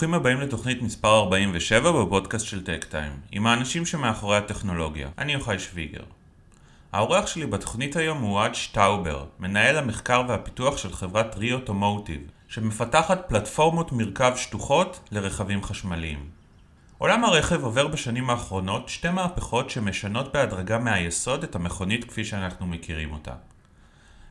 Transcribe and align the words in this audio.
שלום 0.00 0.14
וברוכים 0.14 0.32
הבאים 0.34 0.48
לתוכנית 0.48 0.82
מספר 0.82 1.18
47 1.18 1.92
בפודקאסט 1.92 2.46
של 2.46 2.64
טק 2.64 2.84
טיים, 2.84 3.12
עם 3.32 3.46
האנשים 3.46 3.86
שמאחורי 3.86 4.36
הטכנולוגיה. 4.36 5.08
אני 5.18 5.32
יוחאי 5.32 5.58
שוויגר. 5.58 6.02
האורח 6.92 7.26
שלי 7.26 7.46
בתוכנית 7.46 7.96
היום 7.96 8.18
הוא 8.18 8.32
אוהד 8.32 8.54
שטאובר, 8.54 9.24
מנהל 9.38 9.76
המחקר 9.76 10.22
והפיתוח 10.28 10.76
של 10.76 10.92
חברת 10.92 11.36
רי 11.36 11.52
אוטומוטיב, 11.52 12.20
שמפתחת 12.48 13.28
פלטפורמות 13.28 13.92
מרכב 13.92 14.32
שטוחות 14.36 15.00
לרכבים 15.12 15.62
חשמליים. 15.62 16.28
עולם 16.98 17.24
הרכב 17.24 17.64
עובר 17.64 17.88
בשנים 17.88 18.30
האחרונות 18.30 18.88
שתי 18.88 19.10
מהפכות 19.10 19.70
שמשנות 19.70 20.32
בהדרגה 20.32 20.78
מהיסוד 20.78 21.42
את 21.42 21.54
המכונית 21.54 22.04
כפי 22.04 22.24
שאנחנו 22.24 22.66
מכירים 22.66 23.12
אותה. 23.12 23.32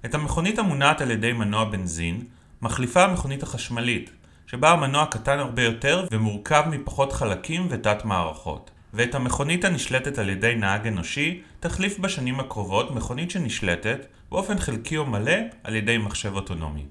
את 0.06 0.16
המכונית 0.16 0.59
המונעת 0.59 1.02
על 1.02 1.12
ידי 1.12 1.34
מנוע 1.34 1.64
בנזין 1.64 2.23
מחליפה 2.62 3.04
המכונית 3.04 3.44
החשמלית, 3.44 4.12
שבה 4.52 4.72
המנוע 4.72 5.05
קטן 5.05 5.39
הרבה 5.39 5.64
יותר 5.64 6.05
ומורכב 6.11 6.64
מפחות 6.69 7.14
חלקים 7.14 7.67
ותת 7.69 8.05
מערכות. 8.05 8.72
ואת 8.94 9.16
המכונית 9.16 9.66
הנשלטת 9.66 10.17
על 10.17 10.30
ידי 10.30 10.56
נהג 10.56 10.88
אנושי 10.88 11.41
תחליף 11.59 12.00
בשנים 12.00 12.39
הקרובות 12.39 12.91
מכונית 12.91 13.31
שנשלטת, 13.31 14.06
באופן 14.31 14.59
חלקי 14.59 14.97
או 14.97 15.06
מלא, 15.06 15.33
על 15.64 15.75
ידי 15.75 15.97
מחשב 15.97 16.36
אוטונומי. 16.36 16.86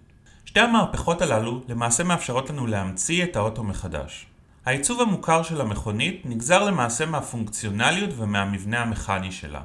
שתי 0.45 0.61
המהפכות 0.61 1.23
הללו 1.23 1.63
למעשה 1.69 2.05
מאפשרות 2.05 2.51
לנו 2.51 2.67
להמציא 2.67 3.25
את 3.25 3.37
האוטו 3.37 3.65
מחדש. 3.65 4.27
העיצוב 4.67 5.01
המוכר 5.01 5.43
של 5.43 5.61
המכונית 5.61 6.23
נגזר 6.25 6.65
למעשה 6.65 7.07
מהפונקציונליות 7.07 8.11
ומהמבנה 8.17 8.83
המכני 8.83 9.33
שלה. 9.33 9.61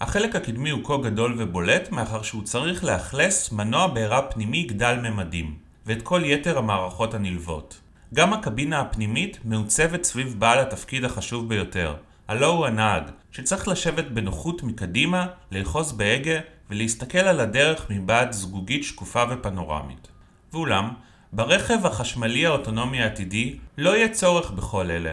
החלק 0.00 0.36
הקדמי 0.36 0.70
הוא 0.70 0.84
כה 0.84 0.96
גדול 0.96 1.34
ובולט 1.38 1.92
מאחר 1.92 2.22
שהוא 2.22 2.42
צריך 2.42 2.84
לאכלס 2.84 3.52
מנוע 3.52 3.86
בעירה 3.86 4.22
פנימי 4.22 4.62
גדל 4.62 4.98
ממדים, 5.02 5.63
ואת 5.86 6.02
כל 6.02 6.22
יתר 6.24 6.58
המערכות 6.58 7.14
הנלוות. 7.14 7.80
גם 8.14 8.32
הקבינה 8.32 8.80
הפנימית 8.80 9.38
מעוצבת 9.44 10.04
סביב 10.04 10.34
בעל 10.38 10.58
התפקיד 10.58 11.04
החשוב 11.04 11.48
ביותר, 11.48 11.94
הלא 12.28 12.46
הוא 12.46 12.66
הנהג, 12.66 13.02
שצריך 13.32 13.68
לשבת 13.68 14.04
בנוחות 14.04 14.62
מקדימה, 14.62 15.26
לאחוז 15.52 15.92
בהגה 15.92 16.38
ולהסתכל 16.70 17.18
על 17.18 17.40
הדרך 17.40 17.86
מבעד 17.90 18.32
זגוגית 18.32 18.84
שקופה 18.84 19.24
ופנורמית. 19.30 20.08
ואולם, 20.52 20.90
ברכב 21.32 21.86
החשמלי 21.86 22.46
האוטונומי 22.46 23.02
העתידי 23.02 23.56
לא 23.78 23.96
יהיה 23.96 24.08
צורך 24.08 24.50
בכל 24.50 24.90
אלה. 24.90 25.12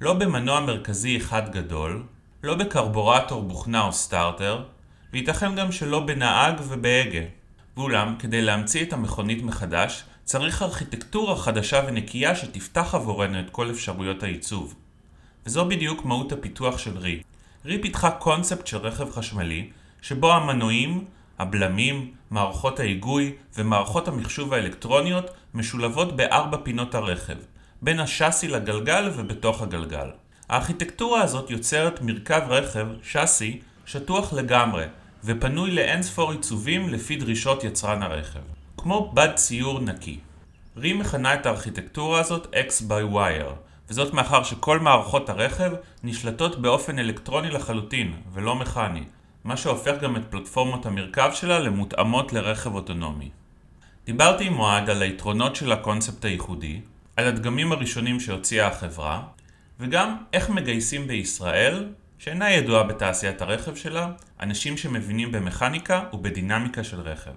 לא 0.00 0.14
במנוע 0.14 0.60
מרכזי 0.60 1.16
אחד 1.16 1.52
גדול, 1.52 2.02
לא 2.42 2.54
בקרבורטור 2.54 3.42
בוכנה 3.42 3.82
או 3.82 3.92
סטארטר, 3.92 4.64
וייתכן 5.12 5.54
גם 5.54 5.72
שלא 5.72 6.00
בנהג 6.00 6.60
ובהגה. 6.68 7.20
ואולם, 7.76 8.14
כדי 8.18 8.42
להמציא 8.42 8.82
את 8.82 8.92
המכונית 8.92 9.42
מחדש, 9.42 10.04
צריך 10.24 10.62
ארכיטקטורה 10.62 11.36
חדשה 11.36 11.80
ונקייה 11.86 12.36
שתפתח 12.36 12.94
עבורנו 12.94 13.40
את 13.40 13.50
כל 13.50 13.70
אפשרויות 13.70 14.22
העיצוב. 14.22 14.74
וזו 15.46 15.64
בדיוק 15.64 16.04
מהות 16.04 16.32
הפיתוח 16.32 16.78
של 16.78 16.98
רי. 16.98 17.22
רי 17.64 17.82
פיתחה 17.82 18.10
קונספט 18.10 18.66
של 18.66 18.76
רכב 18.76 19.10
חשמלי, 19.10 19.70
שבו 20.02 20.32
המנועים, 20.32 21.04
הבלמים, 21.38 22.12
מערכות 22.30 22.80
ההיגוי 22.80 23.32
ומערכות 23.58 24.08
המחשוב 24.08 24.52
האלקטרוניות 24.54 25.30
משולבות 25.54 26.16
בארבע 26.16 26.56
פינות 26.62 26.94
הרכב, 26.94 27.36
בין 27.82 28.00
השאסי 28.00 28.48
לגלגל 28.48 29.10
ובתוך 29.16 29.62
הגלגל. 29.62 30.08
הארכיטקטורה 30.48 31.22
הזאת 31.22 31.50
יוצרת 31.50 32.02
מרכב 32.02 32.42
רכב, 32.48 32.86
שאסי, 33.02 33.60
שטוח 33.86 34.32
לגמרי, 34.32 34.84
ופנוי 35.26 35.70
לאינספור 35.70 36.32
עיצובים 36.32 36.88
לפי 36.88 37.16
דרישות 37.16 37.64
יצרן 37.64 38.02
הרכב. 38.02 38.40
כמו 38.76 39.12
בד 39.14 39.28
ציור 39.34 39.80
נקי. 39.80 40.18
רי 40.76 40.92
מכנה 40.92 41.34
את 41.34 41.46
הארכיטקטורה 41.46 42.20
הזאת 42.20 42.54
X 42.54 42.82
by 42.88 43.14
Wire, 43.14 43.54
וזאת 43.88 44.14
מאחר 44.14 44.42
שכל 44.42 44.78
מערכות 44.78 45.28
הרכב 45.28 45.72
נשלטות 46.02 46.60
באופן 46.60 46.98
אלקטרוני 46.98 47.50
לחלוטין, 47.50 48.12
ולא 48.32 48.54
מכני, 48.54 49.02
מה 49.44 49.56
שהופך 49.56 49.94
גם 50.02 50.16
את 50.16 50.22
פלטפורמות 50.30 50.86
המרכב 50.86 51.30
שלה 51.34 51.58
למותאמות 51.58 52.32
לרכב 52.32 52.74
אוטונומי. 52.74 53.30
דיברתי 54.06 54.46
עם 54.46 54.58
אוהד 54.58 54.90
על 54.90 55.02
היתרונות 55.02 55.56
של 55.56 55.72
הקונספט 55.72 56.24
הייחודי, 56.24 56.80
על 57.16 57.26
הדגמים 57.26 57.72
הראשונים 57.72 58.20
שהוציאה 58.20 58.66
החברה, 58.66 59.22
וגם 59.80 60.16
איך 60.32 60.50
מגייסים 60.50 61.06
בישראל, 61.06 61.88
שאינה 62.24 62.52
ידועה 62.52 62.82
בתעשיית 62.82 63.42
הרכב 63.42 63.74
שלה, 63.74 64.12
אנשים 64.40 64.76
שמבינים 64.76 65.32
במכניקה 65.32 66.04
ובדינמיקה 66.12 66.84
של 66.84 67.00
רכב. 67.00 67.30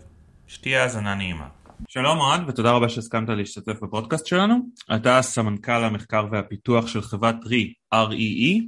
שתהיה 0.48 0.84
האזנה 0.84 1.16
נעימה. 1.16 1.48
שלום 1.88 2.20
אוהד 2.20 2.50
ותודה 2.50 2.72
רבה 2.72 2.90
שהסכמת 2.90 3.30
להשתתף 3.30 3.80
בפודקאסט 3.82 4.26
שלנו. 4.26 4.56
אתה 4.96 5.22
סמנכ"ל 5.22 5.84
המחקר 5.84 6.28
והפיתוח 6.32 6.88
של 6.88 7.02
חברת 7.02 7.36
RE, 7.36 7.96
REE, 7.96 8.62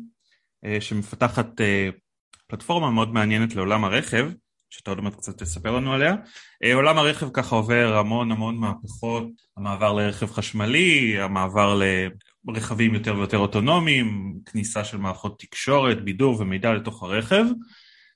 אה, 0.65 0.81
שמפתחת 0.81 1.61
אה, 1.61 1.89
פלטפורמה 2.47 2.91
מאוד 2.91 3.13
מעניינת 3.13 3.55
לעולם 3.55 3.85
הרכב, 3.85 4.29
שאתה 4.69 4.91
עוד 4.91 5.01
מעט 5.01 5.15
קצת 5.15 5.37
תספר 5.37 5.71
לנו 5.71 5.93
עליה. 5.93 6.15
אה, 6.63 6.73
עולם 6.73 6.97
הרכב 6.97 7.29
ככה 7.33 7.55
עובר 7.55 7.97
המון 7.97 8.31
המון 8.31 8.57
מהפכות, 8.57 9.27
המעבר 9.57 9.93
לרכב 9.93 10.31
חשמלי, 10.31 11.19
המעבר 11.19 11.75
לרכבים 12.53 12.93
יותר 12.93 13.15
ויותר 13.15 13.37
אוטונומיים, 13.37 14.39
כניסה 14.45 14.83
של 14.83 14.97
מערכות 14.97 15.39
תקשורת, 15.39 16.03
בידור 16.03 16.41
ומידע 16.41 16.73
לתוך 16.73 17.03
הרכב. 17.03 17.45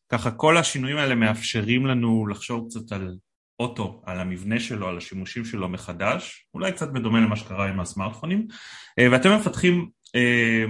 ככה 0.10 0.32
כל 0.32 0.58
השינויים 0.58 0.98
האלה 0.98 1.16
מאפשרים 1.16 1.86
לנו 1.86 2.28
לחשוב 2.28 2.68
קצת 2.70 2.92
על 2.92 3.16
אוטו, 3.60 4.02
על 4.06 4.20
המבנה 4.20 4.60
שלו, 4.60 4.88
על 4.88 4.98
השימושים 4.98 5.46
שלו 5.46 5.70
מחדש, 5.70 6.48
אולי 6.54 6.72
קצת 6.72 6.92
בדומה 6.92 7.20
למה 7.20 7.36
שקרה 7.36 7.68
עם 7.70 7.80
הסמארטפונים, 7.80 8.48
אה, 9.00 9.08
ואתם 9.12 9.36
מפתחים 9.36 9.90
אה, 10.16 10.66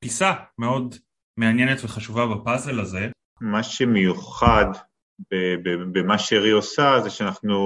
פיסה 0.00 0.32
מאוד 0.58 0.94
מעניינת 1.36 1.84
וחשובה 1.84 2.26
בפאזל 2.26 2.80
הזה. 2.80 3.08
מה 3.40 3.62
שמיוחד 3.62 4.66
במה 5.92 6.18
שרי 6.18 6.50
עושה 6.50 7.00
זה 7.02 7.10
שאנחנו 7.10 7.56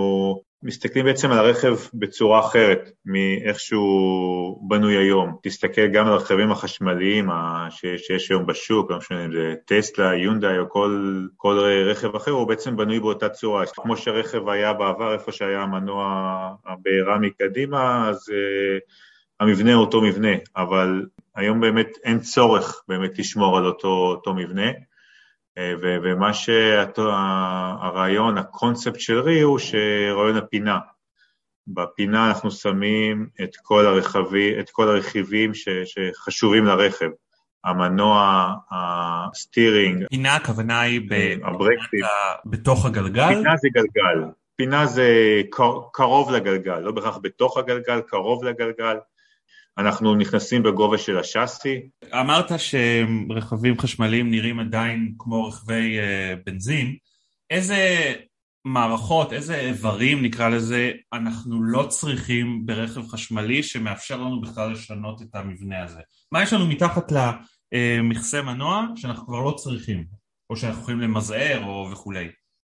מסתכלים 0.63 1.05
בעצם 1.05 1.31
על 1.31 1.39
הרכב 1.39 1.77
בצורה 1.95 2.41
אחרת 2.41 2.91
מאיך 3.05 3.61
שהוא 3.61 4.69
בנוי 4.69 4.97
היום. 4.97 5.37
תסתכל 5.43 5.87
גם 5.87 6.07
על 6.07 6.13
הרכבים 6.13 6.51
החשמליים 6.51 7.29
שיש 7.71 8.31
היום 8.31 8.47
בשוק, 8.47 8.91
לא 8.91 8.99
משנה 8.99 9.25
אם 9.25 9.33
זה 9.33 9.55
טסלה, 9.65 10.15
יונדאי 10.15 10.59
או 10.59 10.69
כל, 10.69 11.23
כל 11.37 11.59
רכב 11.87 12.15
אחר, 12.17 12.31
הוא 12.31 12.49
בעצם 12.49 12.77
בנוי 12.77 13.01
באותה 13.01 13.29
צורה. 13.29 13.65
כמו 13.67 13.97
שהרכב 13.97 14.49
היה 14.49 14.73
בעבר, 14.73 15.13
איפה 15.15 15.33
שהיה 15.33 15.61
המנוע 15.61 16.05
הבעירה 16.67 17.19
מקדימה, 17.19 18.09
אז 18.09 18.17
uh, 18.17 18.81
המבנה 19.41 19.75
הוא 19.75 19.85
אותו 19.85 20.01
מבנה, 20.01 20.33
אבל 20.57 21.07
היום 21.35 21.61
באמת 21.61 21.89
אין 22.05 22.19
צורך 22.21 22.83
באמת 22.89 23.19
לשמור 23.19 23.59
על 23.59 23.67
אותו, 23.67 23.89
אותו 23.89 24.35
מבנה. 24.35 24.71
אה, 25.59 25.73
ומה 25.83 26.35
שהרעיון, 26.35 28.39
הקונספט 28.39 29.01
של 29.01 29.19
רי 29.19 29.41
הוא 29.41 29.59
שרעיון 29.59 30.37
הפינה. 30.37 30.79
בפינה 31.69 32.29
אנחנו 32.29 32.51
שמים 32.51 33.29
את 33.43 33.57
כל, 33.63 33.87
הרכבי, 33.87 34.61
את 34.61 34.71
כל 34.71 34.89
הרכיבים 34.89 35.55
ש, 35.55 35.69
שחשובים 35.85 36.65
לרכב. 36.65 37.09
המנוע, 37.65 38.53
הסטירינג. 38.71 40.05
פינה 40.11 40.37
הכוונה 40.37 40.81
היא 40.81 41.01
ב... 41.11 41.15
בתוך 42.47 42.87
הגלגל? 42.87 43.29
פינה 43.29 43.57
זה 43.57 43.69
גלגל. 43.69 44.31
פינה 44.57 44.87
זה 44.87 45.43
קרוב 45.93 46.31
לגלגל, 46.31 46.79
לא 46.79 46.93
בהכרח 46.93 47.19
בתוך 47.23 47.59
הגלגל, 47.59 48.01
קרוב 48.01 48.45
לגלגל. 48.45 48.97
אנחנו 49.79 50.15
נכנסים 50.15 50.63
בגובה 50.63 50.99
של 50.99 51.19
השאסי. 51.19 51.81
אמרת 52.15 52.51
שרכבים 52.59 53.79
חשמליים 53.79 54.31
נראים 54.31 54.61
עדיין 54.61 55.15
כמו 55.19 55.47
רכבי 55.47 55.99
uh, 55.99 56.39
בנזין. 56.47 56.97
איזה 57.51 58.13
מערכות, 58.65 59.33
איזה 59.33 59.61
איברים 59.61 60.23
נקרא 60.23 60.49
לזה, 60.49 60.93
אנחנו 61.13 61.63
לא 61.63 61.87
צריכים 61.89 62.67
ברכב 62.67 63.09
חשמלי 63.09 63.63
שמאפשר 63.63 64.17
לנו 64.17 64.41
בכלל 64.41 64.73
לשנות 64.73 65.23
את 65.23 65.35
המבנה 65.35 65.85
הזה? 65.85 66.01
מה 66.33 66.43
יש 66.43 66.53
לנו 66.53 66.67
מתחת 66.67 67.13
למכסה 67.73 68.43
מנוע 68.43 68.87
שאנחנו 68.97 69.27
כבר 69.27 69.41
לא 69.41 69.51
צריכים, 69.51 70.05
או 70.51 70.57
שאנחנו 70.57 70.83
יכולים 70.83 71.01
למזער 71.01 71.65
או 71.65 71.89
וכולי? 71.93 72.29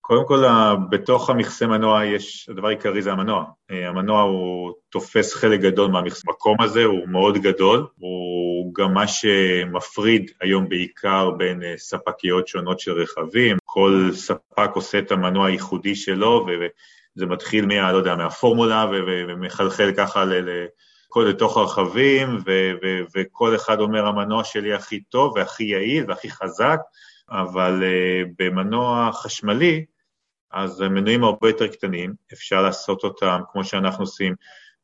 קודם 0.09 0.27
כל, 0.27 0.45
בתוך 0.91 1.31
המכסה 1.31 1.67
מנוע 1.67 2.05
יש, 2.05 2.49
הדבר 2.49 2.69
העיקרי 2.69 3.03
זה 3.03 3.13
המנוע. 3.13 3.45
אה, 3.71 3.89
המנוע 3.89 4.23
הוא 4.23 4.73
תופס 4.91 5.35
חלק 5.35 5.61
גדול 5.61 5.91
מהמכסה. 5.91 6.23
המקום 6.29 6.57
הזה 6.61 6.85
הוא 6.85 7.09
מאוד 7.09 7.39
גדול, 7.39 7.87
הוא 7.99 8.75
גם 8.75 8.95
מה 8.95 9.07
שמפריד 9.07 10.31
היום 10.41 10.69
בעיקר 10.69 11.31
בין 11.31 11.63
אה, 11.63 11.75
ספקיות 11.77 12.49
שונות 12.49 12.81
של 12.81 12.93
רכבים. 12.93 13.57
כל 13.65 14.11
ספק 14.13 14.71
עושה 14.75 14.99
את 14.99 15.13
המנוע 15.13 15.47
הייחודי 15.47 15.95
שלו, 15.95 16.47
וזה 16.47 17.27
מתחיל 17.27 17.67
מה, 17.67 17.93
לא 17.93 17.97
יודע, 17.97 18.17
מהפורמולה 18.17 18.87
ומחלחל 19.07 19.93
ככה 19.97 20.25
ל... 20.25 20.49
כל 21.09 21.27
לתוך 21.29 21.57
הרכבים, 21.57 22.39
וכל 23.17 23.55
אחד 23.57 23.81
אומר 23.81 24.07
המנוע 24.07 24.45
שלי 24.45 24.75
הכי 24.75 25.01
טוב 25.01 25.33
והכי 25.37 25.65
יעיל 25.65 26.05
והכי 26.09 26.31
חזק, 26.31 26.79
אבל 27.31 27.83
uh, 27.83 28.29
במנוע 28.39 29.11
חשמלי, 29.13 29.85
אז 30.53 30.81
מנועים 30.81 31.25
הרבה 31.25 31.49
יותר 31.49 31.67
קטנים, 31.67 32.12
אפשר 32.33 32.62
לעשות 32.62 33.05
אותם 33.05 33.41
כמו 33.53 33.65
שאנחנו 33.65 34.03
עושים, 34.03 34.35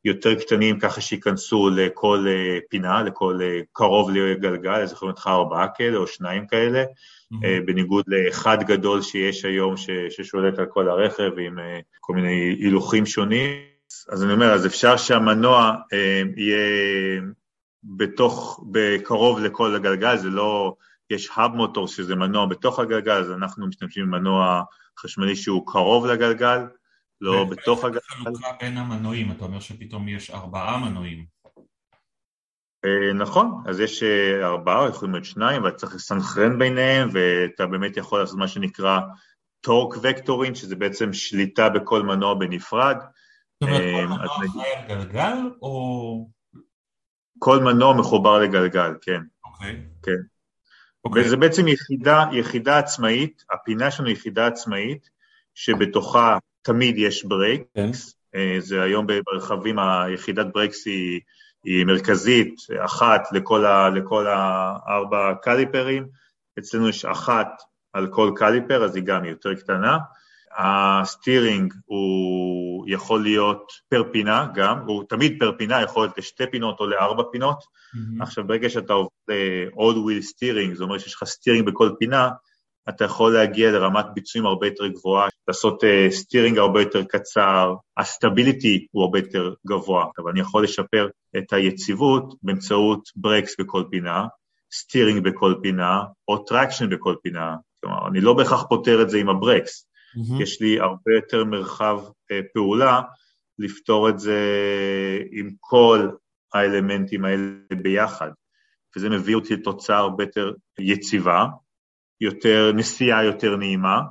יותר 0.05 0.35
קטנים 0.35 0.79
ככה 0.79 1.01
שייכנסו 1.01 1.69
לכל 1.69 2.25
פינה, 2.69 3.03
לכל 3.03 3.39
קרוב 3.73 4.11
לגלגל, 4.11 4.71
אז 4.71 4.91
יכולים 4.91 5.13
לך 5.17 5.27
ארבעה 5.27 5.67
כאלה 5.75 5.97
או 5.97 6.07
שניים 6.07 6.47
כאלה, 6.47 6.83
mm-hmm. 6.83 7.65
בניגוד 7.65 8.05
לאחד 8.07 8.63
גדול 8.63 9.01
שיש 9.01 9.45
היום 9.45 9.77
ש, 9.77 9.89
ששולט 10.09 10.59
על 10.59 10.65
כל 10.65 10.89
הרכב 10.89 11.31
עם 11.39 11.57
כל 11.99 12.13
מיני 12.13 12.55
הילוכים 12.59 13.05
שונים. 13.05 13.51
אז 14.09 14.23
אני 14.23 14.33
אומר, 14.33 14.53
אז 14.53 14.65
אפשר 14.65 14.97
שהמנוע 14.97 15.73
יהיה 16.37 17.21
בתוך, 17.83 18.63
בקרוב 18.71 19.39
לכל 19.39 19.75
הגלגל, 19.75 20.17
זה 20.17 20.29
לא, 20.29 20.75
יש 21.09 21.29
האב 21.33 21.51
מוטור 21.51 21.87
שזה 21.87 22.15
מנוע 22.15 22.45
בתוך 22.45 22.79
הגלגל, 22.79 23.11
אז 23.11 23.31
אנחנו 23.31 23.67
משתמשים 23.67 24.05
במנוע 24.05 24.63
חשמלי 24.99 25.35
שהוא 25.35 25.67
קרוב 25.67 26.05
לגלגל, 26.05 26.59
לא 27.21 27.45
בתוך 27.51 27.83
הגלגל. 27.83 27.99
חלוקה 28.23 28.47
בין 28.59 28.77
המנועים, 28.77 29.31
אתה 29.31 29.45
אומר 29.45 29.59
שפתאום 29.59 30.07
יש 30.07 30.29
ארבעה 30.29 30.89
מנועים. 30.89 31.25
אה, 32.85 33.13
נכון, 33.13 33.63
אז 33.67 33.79
יש 33.79 34.03
אה, 34.03 34.47
ארבעה, 34.47 34.89
יכולים 34.89 35.13
להיות 35.13 35.25
שניים, 35.25 35.61
אבל 35.61 35.71
צריך 35.71 35.95
לסנכרן 35.95 36.59
ביניהם, 36.59 37.09
ואתה 37.13 37.65
באמת 37.65 37.97
יכול 37.97 38.19
לעשות 38.19 38.39
מה 38.39 38.47
שנקרא 38.47 38.99
torque 39.61 39.97
vectoring, 40.03 40.55
שזה 40.55 40.75
בעצם 40.75 41.13
שליטה 41.13 41.69
בכל 41.69 42.03
מנוע 42.03 42.33
בנפרד. 42.33 42.97
זאת 42.99 43.69
אומרת, 43.69 43.81
כל 43.81 44.05
מנוע 44.05 44.25
אחראי 44.25 44.73
על 44.75 44.87
גלגל, 44.87 45.37
או... 45.61 46.29
כל 47.39 47.59
מנוע 47.59 47.93
מחובר 47.93 48.39
לגלגל, 48.39 48.93
כן. 49.01 49.21
אוקיי. 49.45 49.81
כן. 50.03 50.34
אוקיי. 51.05 51.25
וזה 51.25 51.37
בעצם 51.37 51.67
יחידה, 51.67 52.23
יחידה 52.31 52.77
עצמאית, 52.77 53.43
הפינה 53.51 53.91
שלנו 53.91 54.07
היא 54.07 54.15
יחידה 54.15 54.47
עצמאית, 54.47 55.09
שבתוכה 55.55 56.37
תמיד 56.61 56.97
יש 56.97 57.25
brakes, 57.25 57.67
כן. 57.75 57.89
אה, 58.35 58.55
זה 58.59 58.81
היום 58.81 59.07
ברכבים, 59.25 59.79
היחידת 59.79 60.45
brakes 60.53 60.85
היא, 60.85 61.21
היא 61.63 61.85
מרכזית, 61.85 62.55
אחת 62.85 63.21
לכל, 63.31 63.65
ה, 63.65 63.89
לכל 63.89 64.27
הארבע 64.27 65.33
קליפרים, 65.41 66.07
אצלנו 66.59 66.89
יש 66.89 67.05
אחת 67.05 67.47
על 67.93 68.07
כל 68.07 68.31
caliper, 68.35 68.83
אז 68.85 68.95
היא 68.95 69.03
גם 69.03 69.25
יותר 69.25 69.55
קטנה. 69.55 69.97
ה 70.57 70.70
steering 70.70 71.73
הוא 71.85 72.85
יכול 72.87 73.23
להיות 73.23 73.71
פר 73.89 74.03
פינה 74.11 74.47
גם, 74.55 74.79
הוא 74.87 75.03
תמיד 75.09 75.35
פר 75.39 75.51
פינה, 75.57 75.81
יכול 75.81 76.03
להיות 76.03 76.17
לשתי 76.17 76.43
פינות 76.51 76.79
או 76.79 76.87
לארבע 76.87 77.23
פינות. 77.31 77.57
Mm-hmm. 77.59 78.23
עכשיו, 78.23 78.47
ברגע 78.47 78.69
שאתה 78.69 78.93
עובד 78.93 79.09
ל-all 79.27 79.95
wheel 79.95 80.23
steering, 80.23 80.73
זאת 80.73 80.81
אומרת 80.81 80.99
שיש 80.99 81.13
לך 81.13 81.23
steering 81.23 81.65
בכל 81.65 81.89
פינה, 81.99 82.29
אתה 82.89 83.05
יכול 83.05 83.33
להגיע 83.33 83.71
לרמת 83.71 84.05
ביצועים 84.13 84.45
הרבה 84.45 84.67
יותר 84.67 84.87
גבוהה, 84.87 85.29
לעשות 85.47 85.83
steering 86.09 86.57
uh, 86.57 86.61
הרבה 86.61 86.81
יותר 86.81 87.03
קצר, 87.03 87.73
ה 87.97 88.06
stability 88.06 88.87
הוא 88.91 89.03
הרבה 89.03 89.19
יותר 89.19 89.53
גבוה, 89.67 90.05
אבל 90.17 90.31
אני 90.31 90.39
יכול 90.39 90.63
לשפר 90.63 91.07
את 91.37 91.53
היציבות 91.53 92.33
באמצעות 92.43 93.09
brakes 93.15 93.55
בכל 93.59 93.83
פינה, 93.89 94.25
steering 94.73 95.23
בכל 95.23 95.55
פינה, 95.61 96.03
או 96.27 96.37
traction 96.37 96.89
בכל 96.89 97.15
פינה. 97.23 97.55
כלומר, 97.81 98.07
אני 98.07 98.21
לא 98.21 98.33
בהכרח 98.33 98.63
פותר 98.69 99.01
את 99.01 99.09
זה 99.09 99.17
עם 99.17 99.29
ה 99.29 99.36
brakes, 99.36 99.87
mm-hmm. 100.15 100.43
יש 100.43 100.61
לי 100.61 100.79
הרבה 100.79 101.13
יותר 101.15 101.43
מרחב 101.43 101.99
uh, 102.05 102.35
פעולה 102.53 103.01
לפתור 103.59 104.09
את 104.09 104.19
זה 104.19 104.39
עם 105.31 105.49
כל 105.59 106.09
האלמנטים 106.53 107.25
האלה 107.25 107.51
ביחד, 107.81 108.29
וזה 108.95 109.09
מביא 109.09 109.35
אותי 109.35 109.53
לתוצאה 109.53 109.97
הרבה 109.97 110.23
יותר 110.23 110.51
יציבה, 110.79 111.45
יותר, 112.21 112.71
נסיעה 112.75 113.23
יותר 113.23 113.55
נעימה, 113.55 114.01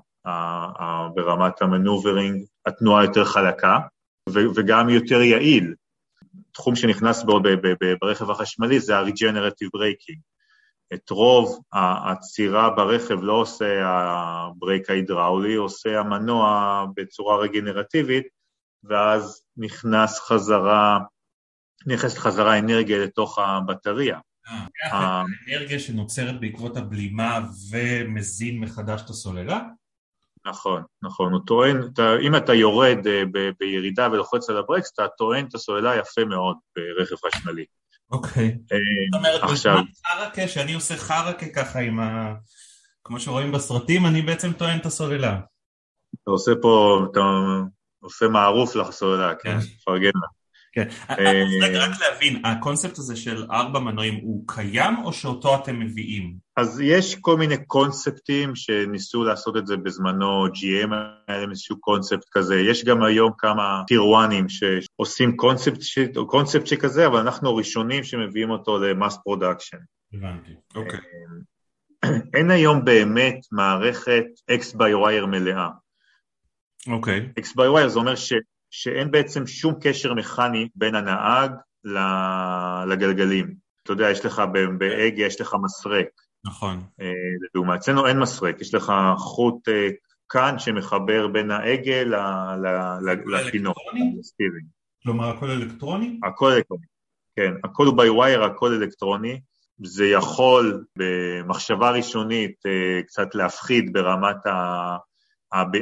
ברמת 1.14 1.62
ה 1.62 1.69
maneuvering, 1.69 2.44
התנועה 2.66 3.04
יותר 3.04 3.24
חלקה, 3.24 3.78
וגם 4.28 4.88
יותר 4.88 5.22
יעיל. 5.22 5.74
תחום 6.52 6.76
שנכנס 6.76 7.24
בו 7.24 7.40
ברכב 8.00 8.30
החשמלי 8.30 8.80
זה 8.80 8.98
ה-regenerative 8.98 9.70
braking. 9.76 10.33
את 10.92 11.10
רוב 11.10 11.62
העצירה 11.72 12.70
ברכב 12.70 13.18
לא 13.22 13.32
עושה 13.32 13.82
הברייק 13.84 14.90
ההידראולי, 14.90 15.54
עושה 15.54 16.00
המנוע 16.00 16.86
בצורה 16.96 17.36
רגנרטיבית, 17.36 18.26
ואז 18.84 19.42
נכנס 19.56 20.20
חזרה, 20.20 20.98
נכנסת 21.86 22.18
חזרה 22.18 22.58
אנרגיה 22.58 23.04
לתוך 23.04 23.38
הבטריה. 23.38 24.18
אה, 24.48 24.66
האנרגיה 24.92 25.78
שנוצרת 25.78 26.40
בעקבות 26.40 26.76
הבלימה 26.76 27.40
ומזין 27.70 28.60
מחדש 28.60 29.02
את 29.04 29.10
הסוללה? 29.10 29.60
נכון, 30.46 30.82
נכון, 31.02 31.32
הוא 31.32 31.40
טוען, 31.46 31.76
אם 32.26 32.36
אתה 32.36 32.54
יורד 32.54 33.06
אה, 33.06 33.22
בירידה 33.58 34.08
ולוחץ 34.12 34.50
על 34.50 34.56
הברקס, 34.56 34.92
אתה 34.92 35.08
טוען 35.08 35.46
את 35.46 35.54
הסוללה 35.54 35.96
יפה 35.96 36.24
מאוד 36.24 36.56
ברכב 36.76 37.16
חשמלי. 37.26 37.64
אוקיי. 38.10 38.44
אה, 38.44 38.78
זאת 39.12 39.18
אומרת, 39.18 39.40
בזמן 39.50 39.82
חרקה, 40.06 40.48
שאני 40.48 40.74
עושה 40.74 40.96
חרקה 40.96 41.46
ככה 41.48 41.78
עם 41.78 42.00
ה... 42.00 42.34
כמו 43.04 43.20
שרואים 43.20 43.52
בסרטים, 43.52 44.06
אני 44.06 44.22
בעצם 44.22 44.52
טוען 44.52 44.78
את 44.78 44.86
הסוללה. 44.86 45.40
אתה 46.22 46.30
עושה 46.30 46.52
פה, 46.62 47.04
אתה 47.10 47.20
עושה 48.00 48.28
מערוף 48.28 48.76
לסוללה, 48.76 49.34
כן, 49.34 49.56
מפרגן 49.56 50.10
לה. 50.14 50.43
כן, 50.74 50.88
אה, 51.10 51.42
אז 51.42 51.74
רק 51.74 51.90
להבין, 52.00 52.44
הקונספט 52.44 52.98
הזה 52.98 53.16
של 53.16 53.46
ארבע 53.50 53.80
מנועים 53.80 54.14
הוא 54.14 54.44
קיים 54.46 54.94
או 55.04 55.12
שאותו 55.12 55.54
אתם 55.54 55.80
מביאים? 55.80 56.34
אז 56.56 56.80
יש 56.80 57.14
כל 57.20 57.36
מיני 57.36 57.64
קונספטים 57.66 58.54
שניסו 58.54 59.24
לעשות 59.24 59.56
את 59.56 59.66
זה 59.66 59.76
בזמנו, 59.76 60.46
GM 60.46 60.94
היה 61.28 61.38
להם 61.38 61.50
איזשהו 61.50 61.80
קונספט 61.80 62.28
כזה, 62.32 62.60
יש 62.60 62.84
גם 62.84 63.02
היום 63.02 63.32
כמה 63.38 63.82
tier 63.86 64.10
one-ים 64.10 64.46
שעושים 64.48 65.36
קונספט, 65.36 65.80
קונספט 66.26 66.66
שכזה, 66.66 67.06
אבל 67.06 67.20
אנחנו 67.20 67.50
הראשונים 67.50 68.04
שמביאים 68.04 68.50
אותו 68.50 68.78
ל 68.78 68.86
mass 68.86 69.18
production. 69.24 69.78
הבנתי, 70.14 70.52
אוקיי. 70.74 71.00
אה, 72.04 72.10
אין 72.34 72.50
היום 72.50 72.84
באמת 72.84 73.38
מערכת 73.52 74.24
X 74.50 74.76
by 74.76 74.92
wire 75.04 75.26
מלאה. 75.26 75.68
אוקיי. 76.86 77.28
X 77.40 77.44
by 77.44 77.76
wire 77.76 77.88
זה 77.88 77.98
אומר 77.98 78.14
ש... 78.14 78.32
שאין 78.76 79.10
בעצם 79.10 79.46
שום 79.46 79.74
קשר 79.80 80.14
מכני 80.14 80.68
בין 80.74 80.94
הנהג 80.94 81.50
לגלגלים. 82.86 83.54
אתה 83.82 83.92
יודע, 83.92 84.10
יש 84.10 84.24
לך 84.24 84.42
בהגה, 84.78 85.24
יש 85.24 85.40
לך 85.40 85.56
מסרק. 85.62 86.06
נכון. 86.44 86.84
אה, 87.00 87.06
לדוגמה, 87.44 87.76
אצלנו 87.76 88.06
אין 88.06 88.18
מסרק, 88.18 88.60
יש 88.60 88.74
לך 88.74 88.92
חוט 89.16 89.68
אה, 89.68 89.88
כאן 90.28 90.58
שמחבר 90.58 91.28
בין 91.28 91.50
ההגה 91.50 92.02
לפינות. 93.26 93.76
כלומר, 95.02 95.28
הכל 95.28 95.50
אלקטרוני? 95.50 96.20
הכל 96.24 96.52
אלקטרוני, 96.52 96.86
כן. 97.36 97.52
הכל 97.64 97.86
הוא 97.86 98.02
by-wire, 98.02 98.44
הכל 98.44 98.72
אלקטרוני. 98.72 99.40
זה 99.84 100.06
יכול 100.06 100.84
במחשבה 100.98 101.90
ראשונית 101.90 102.66
אה, 102.66 103.02
קצת 103.06 103.34
להפחיד 103.34 103.92
ברמת 103.92 104.36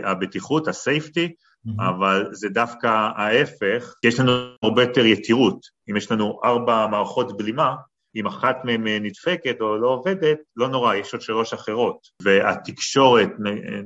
הבטיחות, 0.04 0.68
ה-safety, 0.68 1.28
Mm-hmm. 1.28 1.51
אבל 1.78 2.28
זה 2.32 2.48
דווקא 2.48 2.86
ההפך, 3.16 3.94
יש 4.04 4.20
לנו 4.20 4.32
הרבה 4.62 4.82
יותר 4.82 5.06
יתירות. 5.06 5.66
אם 5.90 5.96
יש 5.96 6.12
לנו 6.12 6.40
ארבע 6.44 6.86
מערכות 6.86 7.36
בלימה, 7.36 7.74
אם 8.16 8.26
אחת 8.26 8.56
מהן 8.64 9.06
נדפקת 9.06 9.56
או 9.60 9.76
לא 9.76 9.88
עובדת, 9.88 10.38
לא 10.56 10.68
נורא, 10.68 10.94
יש 10.94 11.12
עוד 11.12 11.22
שלוש 11.22 11.52
אחרות. 11.52 11.98
והתקשורת, 12.22 13.28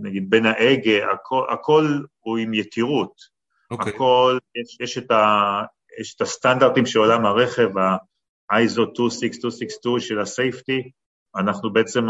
נגיד 0.02 0.30
בין 0.30 0.46
ההגה, 0.46 1.12
הכל, 1.12 1.46
הכל 1.50 2.00
הוא 2.20 2.38
עם 2.38 2.54
יתירות. 2.54 3.12
Okay. 3.12 3.76
אוקיי. 3.76 3.92
הכל, 3.94 4.38
יש, 4.54 4.76
יש, 4.80 4.98
את 4.98 5.10
ה, 5.10 5.62
יש 6.00 6.14
את 6.14 6.20
הסטנדרטים 6.20 6.86
של 6.86 6.98
עולם 6.98 7.26
הרכב, 7.26 7.78
ה-ISO 7.78 8.80
26262 8.94 10.00
של 10.00 10.18
ה-safety, 10.18 10.90
אנחנו 11.36 11.72
בעצם 11.72 12.06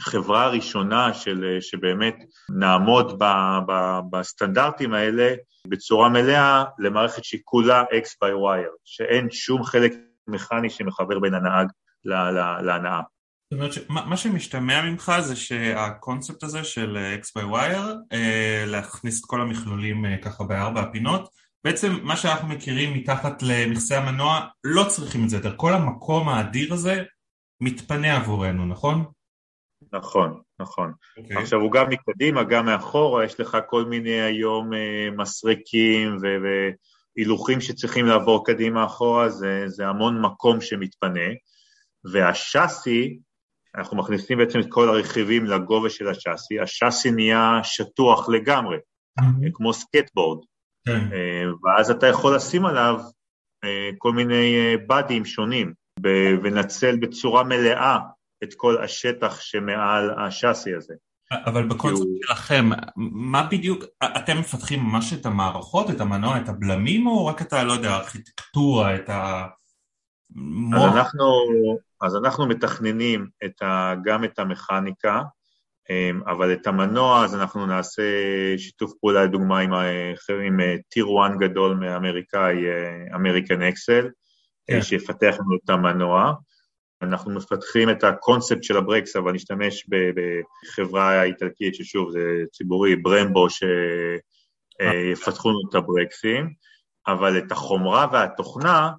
החברה 0.00 0.44
הראשונה 0.44 1.14
של, 1.14 1.58
שבאמת 1.60 2.16
נעמוד 2.58 3.18
ב, 3.18 3.24
ב, 3.68 3.98
בסטנדרטים 4.10 4.94
האלה 4.94 5.34
בצורה 5.66 6.08
מלאה 6.08 6.64
למערכת 6.78 7.24
שהיא 7.24 7.40
כולה 7.44 7.82
X 7.82 8.06
by 8.24 8.32
wire, 8.32 8.76
שאין 8.84 9.30
שום 9.30 9.64
חלק 9.64 9.92
מכני 10.28 10.70
שמחבר 10.70 11.18
בין 11.18 11.34
הנהג 11.34 11.68
להנאה. 12.62 13.00
זאת 13.50 13.60
אומרת, 13.60 13.72
מה 13.88 14.16
שמשתמע 14.16 14.82
ממך 14.82 15.12
זה 15.20 15.36
שהקונספט 15.36 16.42
הזה 16.42 16.64
של 16.64 17.18
X 17.22 17.40
by 17.40 17.44
wire, 17.44 18.12
אה, 18.12 18.64
להכניס 18.66 19.20
את 19.20 19.24
כל 19.26 19.40
המכלולים 19.40 20.06
אה, 20.06 20.16
ככה 20.22 20.44
בארבע 20.44 20.80
הפינות, 20.80 21.28
בעצם 21.64 21.98
מה 22.02 22.16
שאנחנו 22.16 22.48
מכירים 22.48 22.94
מתחת 22.94 23.42
למכסה 23.42 23.98
המנוע, 23.98 24.40
לא 24.64 24.84
צריכים 24.88 25.24
את 25.24 25.30
זה 25.30 25.36
יותר. 25.36 25.54
כל 25.56 25.72
המקום 25.72 26.28
האדיר 26.28 26.74
הזה 26.74 27.02
מתפנה 27.60 28.16
עבורנו, 28.16 28.66
נכון? 28.66 29.04
נכון, 29.92 30.40
נכון. 30.60 30.92
Okay. 30.92 31.22
אוקיי. 31.22 31.36
עכשיו 31.36 31.60
הוא 31.60 31.72
גם 31.72 31.86
מקדימה, 31.90 32.44
גם 32.44 32.66
מאחורה, 32.66 33.24
יש 33.24 33.40
לך 33.40 33.58
כל 33.66 33.84
מיני 33.84 34.20
היום 34.20 34.74
אה, 34.74 35.08
מסרקים 35.16 36.16
והילוכים 37.16 37.60
שצריכים 37.60 38.06
לעבור 38.06 38.46
קדימה 38.46 38.84
אחורה, 38.84 39.28
זה, 39.28 39.64
זה 39.66 39.86
המון 39.86 40.20
מקום 40.20 40.60
שמתפנה, 40.60 41.30
והשאסי, 42.12 43.18
אנחנו 43.76 43.96
מכניסים 43.96 44.38
בעצם 44.38 44.60
את 44.60 44.66
כל 44.68 44.88
הרכיבים 44.88 45.44
לגובה 45.44 45.90
של 45.90 46.08
השאסי, 46.08 46.60
השאסי 46.60 47.10
נהיה 47.10 47.60
שטוח 47.62 48.28
לגמרי, 48.28 48.76
mm-hmm. 49.20 49.50
כמו 49.52 49.72
skateboard, 49.72 50.38
okay. 50.42 50.92
כן. 50.92 51.08
ואז 51.64 51.90
אתה 51.90 52.06
יכול 52.06 52.36
לשים 52.36 52.66
עליו 52.66 53.00
כל 53.98 54.12
מיני 54.12 54.76
באדים 54.86 55.24
שונים 55.24 55.72
ולנצל 56.02 56.96
בצורה 56.96 57.44
מלאה 57.44 57.98
את 58.44 58.54
כל 58.56 58.84
השטח 58.84 59.40
שמעל 59.40 60.10
השאסי 60.26 60.74
הזה. 60.74 60.94
אבל 61.32 61.68
בקונספט 61.68 62.06
שלכם, 62.22 62.70
מה 62.96 63.48
בדיוק, 63.50 63.84
אתם 64.16 64.38
מפתחים 64.38 64.80
ממש 64.80 65.12
את 65.12 65.26
המערכות, 65.26 65.90
את 65.90 66.00
המנוע, 66.00 66.38
את 66.38 66.48
הבלמים, 66.48 67.06
או 67.06 67.26
רק 67.26 67.42
את 67.42 67.52
ה... 67.52 67.64
לא 67.64 67.72
יודע, 67.72 67.90
הארכיטקטורה, 67.90 68.94
את 68.94 69.08
ה... 69.08 69.46
אז 70.76 70.96
אנחנו, 70.96 71.24
אז 72.00 72.16
אנחנו 72.16 72.46
מתכננים 72.46 73.26
את 73.44 73.62
ה, 73.62 73.94
גם 74.04 74.24
את 74.24 74.38
המכניקה, 74.38 75.22
אמ, 75.90 76.20
אבל 76.26 76.52
את 76.52 76.66
המנוע 76.66 77.24
אז 77.24 77.34
אנחנו 77.34 77.66
נעשה 77.66 78.02
שיתוף 78.56 78.92
פעולה 79.00 79.24
לדוגמה 79.24 79.58
עם, 79.58 79.72
עם 80.46 80.60
טיר 80.88 81.06
1 81.26 81.32
גדול 81.38 81.76
מאמריקאי, 81.76 82.56
אמריקן 83.14 83.62
אקסל, 83.62 84.08
כן. 84.66 84.82
שיפתח 84.82 85.36
לנו 85.40 85.56
את 85.64 85.70
המנוע. 85.70 86.34
אנחנו 87.08 87.34
מפתחים 87.34 87.90
את 87.90 88.04
הקונספט 88.04 88.62
של 88.62 88.76
הברקס, 88.76 89.16
אבל 89.16 89.32
נשתמש 89.32 89.86
בחברה 89.88 91.22
איטלקית, 91.22 91.74
ששוב, 91.74 92.10
זה 92.10 92.20
ציבורי, 92.52 92.96
Brembo, 92.96 93.46
שיפתחו 93.50 95.50
לנו 95.50 95.60
את 95.70 95.74
הברקסים, 95.74 96.50
אבל 97.06 97.38
את 97.38 97.52
החומרה 97.52 98.06
והתוכנה, 98.12 98.90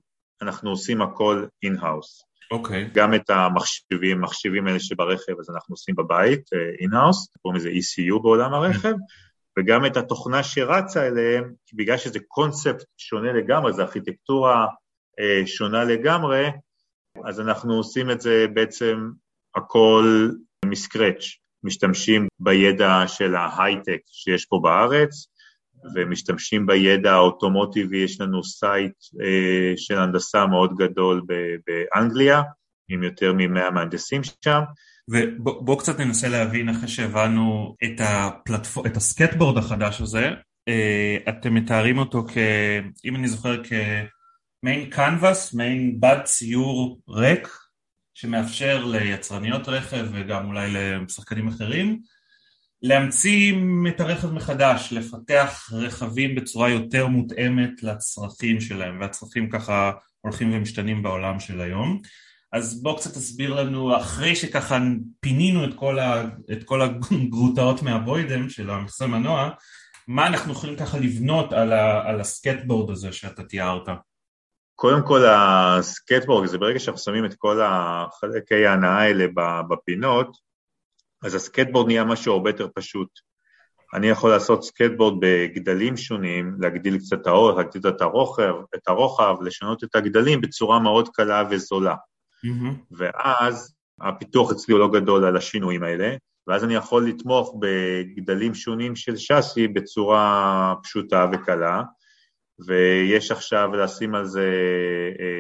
אנחנו 0.42 0.70
עושים 0.70 1.02
הכל 1.02 1.46
in-house. 1.64 2.22
אוקיי. 2.52 2.90
גם 2.94 3.14
את 3.14 3.30
המחשבים, 3.30 4.22
מחשבים 4.22 4.68
האלה 4.68 4.80
שברכב, 4.80 5.40
אז 5.40 5.50
אנחנו 5.50 5.74
עושים 5.74 5.96
בבית, 5.96 6.50
in-house, 6.80 7.28
קוראים 7.42 7.60
לזה 7.60 7.70
ECU 7.70 8.22
בעולם 8.22 8.54
הרכב, 8.54 8.94
וגם 9.60 9.86
את 9.86 9.98
התוכנה 9.98 10.44
שרצה 10.44 11.08
עליהם, 11.08 11.54
בגלל 11.74 11.98
שזה 11.98 12.20
קונספט 12.28 12.84
שונה 12.98 13.34
לגמרי, 13.34 13.74
זו 13.74 13.82
ארכיטקטורה 13.82 14.66
אה, 15.20 15.48
שונה 15.48 15.84
לגמרי, 15.84 16.50
אז 17.24 17.40
אנחנו 17.40 17.74
עושים 17.74 18.12
את 18.12 18.22
זה 18.22 18.46
בעצם 18.54 19.10
הכל 19.56 20.30
מ 20.66 20.72
scratch, 20.72 21.24
משתמשים 21.64 22.28
בידע 22.40 23.04
של 23.08 23.36
ההייטק 23.36 24.00
שיש 24.06 24.46
פה 24.46 24.60
בארץ, 24.64 25.28
ומשתמשים 25.96 26.66
בידע 26.66 27.14
האוטומוטיבי, 27.14 27.98
יש 27.98 28.22
לנו 28.22 28.44
site 28.44 28.94
אה, 29.22 29.74
של 29.78 30.00
הנדסה 30.00 30.46
מאוד 30.46 30.76
גדול 30.78 31.22
באנגליה, 31.68 32.42
עם 32.90 33.04
יותר 33.04 33.34
מ-100 33.34 33.72
מהנדסים 33.72 34.22
שם. 34.24 34.62
ובוא 35.10 35.80
קצת 35.80 36.00
ננסה 36.00 36.30
להבין, 36.30 36.70
אחרי 36.70 36.88
שהבנו 36.88 37.76
את, 37.84 38.00
הפלטפור... 38.00 38.86
את 38.86 38.98
הסקטבורד 38.98 39.58
החדש 39.58 40.02
הזה, 40.02 40.30
אה, 40.68 41.18
אתם 41.30 41.54
מתארים 41.54 41.98
אותו 41.98 42.24
כ... 42.28 42.38
אם 43.06 43.16
אני 43.16 43.28
זוכר, 43.28 43.64
כ... 43.64 43.74
מעין 44.66 44.90
קנבס, 44.90 45.54
מעין 45.54 46.00
בד 46.00 46.18
ציור 46.24 47.00
ריק, 47.10 47.48
שמאפשר 48.14 48.86
ליצרניות 48.86 49.68
רכב 49.68 50.06
וגם 50.12 50.46
אולי 50.46 50.72
לשחקנים 50.72 51.48
אחרים 51.48 52.00
להמציא 52.82 53.54
את 53.88 54.00
הרכב 54.00 54.34
מחדש, 54.34 54.94
לפתח 54.94 55.70
רכבים 55.74 56.36
בצורה 56.36 56.70
יותר 56.70 57.08
מותאמת 57.08 57.84
לצרכים 57.84 58.62
שלהם, 58.62 59.02
והצרכים 59.02 59.50
ככה 59.50 59.92
הולכים 60.22 60.54
ומשתנים 60.54 61.04
בעולם 61.04 61.40
של 61.40 61.62
היום. 61.62 62.02
אז 62.54 62.84
בוא 62.84 62.98
קצת 62.98 63.14
תסביר 63.14 63.54
לנו, 63.54 63.98
אחרי 63.98 64.36
שככה 64.36 64.80
פינינו 65.20 65.66
את 65.66 65.74
כל, 65.74 66.00
ה, 66.00 66.24
את 66.52 66.64
כל 66.64 66.82
הגרוטאות 66.82 67.84
מהבוידם 67.84 68.50
של 68.50 68.70
המכסה 68.70 69.08
מנוע, 69.08 69.50
מה 70.08 70.28
אנחנו 70.28 70.54
יכולים 70.54 70.76
ככה 70.76 71.00
לבנות 71.00 71.54
על, 71.54 71.74
ה, 71.74 72.10
על 72.10 72.22
הסקטבורד 72.22 72.90
הזה 72.90 73.12
שאתה 73.12 73.44
תיארת? 73.44 73.88
קודם 74.76 75.02
כל 75.08 75.26
הסקטבורד 75.28 76.46
זה 76.46 76.58
ברגע 76.58 76.80
שאנחנו 76.80 77.02
שמים 77.02 77.26
את 77.26 77.34
כל 77.38 77.62
החלקי 77.62 78.66
ההנעה 78.66 79.02
האלה 79.02 79.26
בפינות, 79.70 80.38
אז 81.24 81.36
הסקטבורד 81.36 81.88
נהיה 81.88 82.04
משהו 82.04 82.34
הרבה 82.34 82.50
יותר 82.50 82.68
פשוט. 82.76 83.10
אני 83.94 84.08
יכול 84.08 84.30
לעשות 84.30 84.64
סקטבורד 84.64 85.14
בגדלים 85.22 85.98
שונים, 85.98 86.56
להגדיל 86.60 86.98
קצת 86.98 87.22
את 87.22 87.28
האורך, 87.28 87.58
להגדיל 87.58 87.88
את 87.88 88.02
הרוחב, 88.02 88.54
את 88.76 88.88
הרוחב, 88.88 89.36
לשנות 89.42 89.84
את 89.84 89.96
הגדלים 89.96 90.42
בצורה 90.42 90.80
מאוד 90.80 91.10
קלה 91.10 91.44
וזולה. 91.50 91.96
Mm-hmm. 91.96 92.74
ואז 92.92 93.76
הפיתוח 94.02 94.52
אצלי 94.52 94.74
הוא 94.74 94.80
לא 94.80 94.92
גדול 94.92 95.26
על 95.26 95.38
השינויים 95.38 95.84
האלה, 95.84 96.16
ואז 96.48 96.64
אני 96.64 96.76
יכול 96.76 97.08
לתמוך 97.08 97.56
בגדלים 97.60 98.54
שונים 98.54 98.96
של 98.96 99.18
שאסי 99.18 99.68
בצורה 99.68 100.74
פשוטה 100.84 101.26
וקלה, 101.34 101.82
ויש 102.60 103.32
עכשיו 103.32 103.70
לשים 103.76 104.16
על 104.16 104.26
זה 104.26 104.50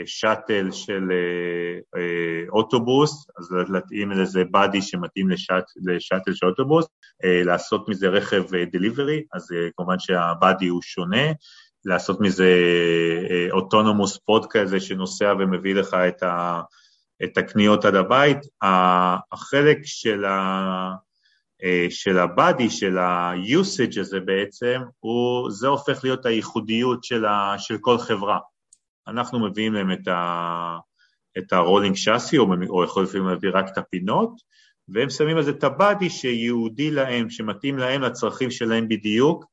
שאטל 0.05 0.71
של 0.71 1.11
אה, 1.11 1.99
אה, 1.99 2.49
אוטובוס, 2.49 3.27
אז 3.39 3.55
להתאים 3.69 4.11
לזה 4.11 4.43
באדי 4.51 4.81
שמתאים 4.81 5.29
לשאט, 5.29 5.63
לשאטל 5.85 6.33
של 6.33 6.45
אוטובוס, 6.45 6.85
אה, 7.23 7.43
לעשות 7.43 7.89
מזה 7.89 8.07
רכב 8.07 8.43
דליברי, 8.71 9.23
אז 9.33 9.47
כמובן 9.77 9.99
שהבאדי 9.99 10.67
הוא 10.67 10.81
שונה, 10.81 11.31
לעשות 11.85 12.21
מזה 12.21 12.51
אוטונומוס 13.51 14.17
פוד 14.17 14.45
כזה 14.49 14.79
שנוסע 14.79 15.33
ומביא 15.39 15.75
לך 15.75 15.93
את, 15.93 16.23
ה, 16.23 16.61
את 17.23 17.37
הקניות 17.37 17.85
עד 17.85 17.95
הבית. 17.95 18.37
החלק 19.31 19.77
של 19.83 20.25
ה... 20.25 21.04
אה, 21.63 21.87
של 21.89 22.17
ה-body, 22.17 22.69
של 22.69 22.97
ה-usage 22.97 23.99
הזה 23.99 24.19
בעצם, 24.19 24.81
הוא, 24.99 25.51
זה 25.51 25.67
הופך 25.67 26.03
להיות 26.03 26.25
הייחודיות 26.25 27.03
של, 27.03 27.25
ה, 27.25 27.55
של 27.57 27.77
כל 27.81 27.97
חברה. 27.97 28.39
אנחנו 29.07 29.39
מביאים 29.39 29.73
להם 29.73 29.91
את, 29.91 30.07
ה, 30.07 30.77
את 31.37 31.53
ה-rolling 31.53 31.93
chassis, 32.05 32.37
או, 32.37 32.47
או 32.69 32.83
יכול 32.83 33.03
לפעמים 33.03 33.27
להביא 33.27 33.49
רק 33.53 33.65
את 33.71 33.77
הפינות, 33.77 34.31
והם 34.89 35.09
שמים 35.09 35.37
על 35.37 35.43
זה 35.43 35.51
את 35.51 35.63
ה-body 35.63 36.09
שייעודי 36.09 36.91
להם, 36.91 37.29
שמתאים 37.29 37.77
להם 37.77 38.01
לצרכים 38.01 38.51
שלהם 38.51 38.87
בדיוק, 38.87 39.45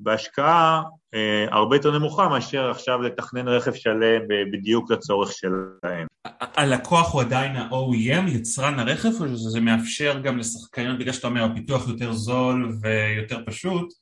בהשקעה 0.00 0.82
אה, 1.14 1.46
הרבה 1.50 1.76
יותר 1.76 1.98
נמוכה 1.98 2.28
מאשר 2.28 2.70
עכשיו 2.70 3.02
לתכנן 3.02 3.48
רכב 3.48 3.74
שלם 3.74 4.22
בדיוק 4.52 4.90
לצורך 4.90 5.32
שלהם. 5.32 6.06
הלקוח 6.40 7.12
הוא 7.12 7.20
עדיין 7.20 7.56
ה-OEM, 7.56 8.30
יצרן 8.30 8.78
הרכב, 8.78 9.08
או 9.20 9.28
שזה 9.28 9.60
מאפשר 9.60 10.20
גם 10.20 10.38
לשחקנים, 10.38 10.98
בגלל 10.98 11.12
שאתה 11.12 11.26
אומר 11.26 11.44
הפיתוח 11.44 11.88
יותר 11.88 12.12
זול 12.12 12.76
ויותר 12.82 13.38
פשוט, 13.46 13.92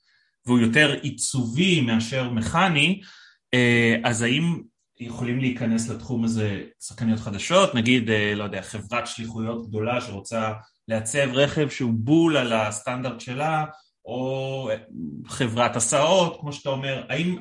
והוא 0.47 0.59
יותר 0.59 0.93
עיצובי 1.03 1.81
מאשר 1.81 2.31
מכני, 2.31 3.01
אה, 3.55 3.97
אז 4.05 4.23
האם 4.23 4.61
יכולים 5.01 5.39
להיכנס 5.39 5.89
לתחום 5.89 6.25
הזה 6.25 6.63
שחקניות 6.81 7.21
חדשות, 7.21 7.75
נגיד, 7.75 8.11
אה, 8.11 8.35
לא 8.35 8.45
יודע, 8.45 8.63
חברת 8.63 9.07
שליחויות 9.07 9.69
גדולה 9.69 10.01
שרוצה 10.01 10.53
לעצב 10.89 11.29
רכב 11.33 11.69
שהוא 11.69 11.93
בול 11.95 12.37
על 12.37 12.53
הסטנדרט 12.53 13.21
שלה, 13.21 13.65
או 14.05 14.71
חברת 15.27 15.77
הסעות, 15.77 16.41
כמו 16.41 16.53
שאתה 16.53 16.71
אומר, 16.71 17.03
האם, 17.09 17.37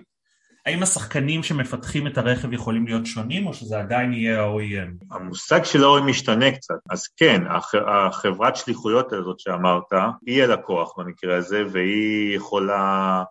האם 0.65 0.83
השחקנים 0.83 1.43
שמפתחים 1.43 2.07
את 2.07 2.17
הרכב 2.17 2.53
יכולים 2.53 2.87
להיות 2.87 3.05
שונים, 3.05 3.47
או 3.47 3.53
שזה 3.53 3.79
עדיין 3.79 4.13
יהיה 4.13 4.43
ה-OEM? 4.43 5.15
המושג 5.15 5.63
של 5.63 5.83
ה-OEM 5.83 6.01
משתנה 6.01 6.51
קצת, 6.51 6.75
אז 6.89 7.07
כן, 7.07 7.41
החברת 7.87 8.55
שליחויות 8.55 9.13
הזאת 9.13 9.39
שאמרת, 9.39 9.83
היא 10.25 10.43
הלקוח 10.43 10.93
במקרה 10.97 11.37
הזה, 11.37 11.63
והיא 11.71 12.35
יכולה 12.35 13.23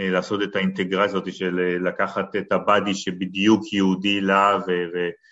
אה, 0.00 0.10
לעשות 0.10 0.42
את 0.42 0.56
האינטגרציה 0.56 1.04
הזאת 1.04 1.34
של 1.34 1.60
אה, 1.60 1.90
לקחת 1.90 2.36
את 2.36 2.52
הבאדי 2.52 2.94
שבדיוק 2.94 3.72
יהודי 3.72 4.20
לה, 4.20 4.58
ו... 4.66 4.72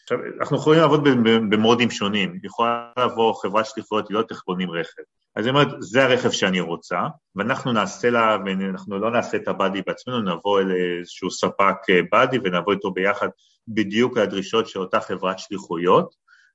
עכשיו, 0.02 0.18
אנחנו 0.40 0.56
יכולים 0.56 0.80
לעבוד 0.80 1.04
במודים 1.50 1.90
שונים, 1.90 2.38
יכולה 2.42 2.90
לבוא 2.98 3.34
חברת 3.42 3.66
שליחויות, 3.66 4.08
היא 4.08 4.14
לא 4.14 4.22
איך 4.30 4.42
בונים 4.46 4.70
רכב. 4.70 5.02
אז 5.36 5.46
היא 5.46 5.50
אומרת, 5.50 5.68
זה 5.78 6.04
הרכב 6.04 6.30
שאני 6.30 6.60
רוצה, 6.60 7.00
ואנחנו 7.36 7.72
נעשה 7.72 8.10
לה, 8.10 8.36
ואנחנו 8.46 8.98
לא 8.98 9.10
נעשה 9.10 9.36
את 9.36 9.48
הבאדי 9.48 9.82
בעצמנו, 9.86 10.20
נבוא 10.20 10.60
אל 10.60 10.72
איזשהו 10.72 11.30
ספק 11.30 11.76
באדי 12.12 12.38
ונבוא 12.44 12.72
איתו 12.72 12.90
ביחד 12.90 13.28
בדיוק 13.68 14.18
לדרישות 14.18 14.68
של 14.68 14.78
אותה 14.78 15.00
חברת 15.00 15.38
שליחויות, 15.38 16.14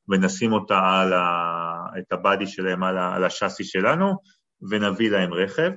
ונשים 0.09 0.53
אותה 0.53 0.79
על 0.79 1.13
ה... 1.13 1.25
את 1.99 2.11
הבאדי 2.11 2.47
שלהם 2.47 2.83
על, 2.83 2.97
ה... 2.97 3.15
על 3.15 3.23
השאסי 3.23 3.63
שלנו, 3.63 4.13
ונביא 4.69 5.11
להם 5.11 5.33
רכב. 5.33 5.71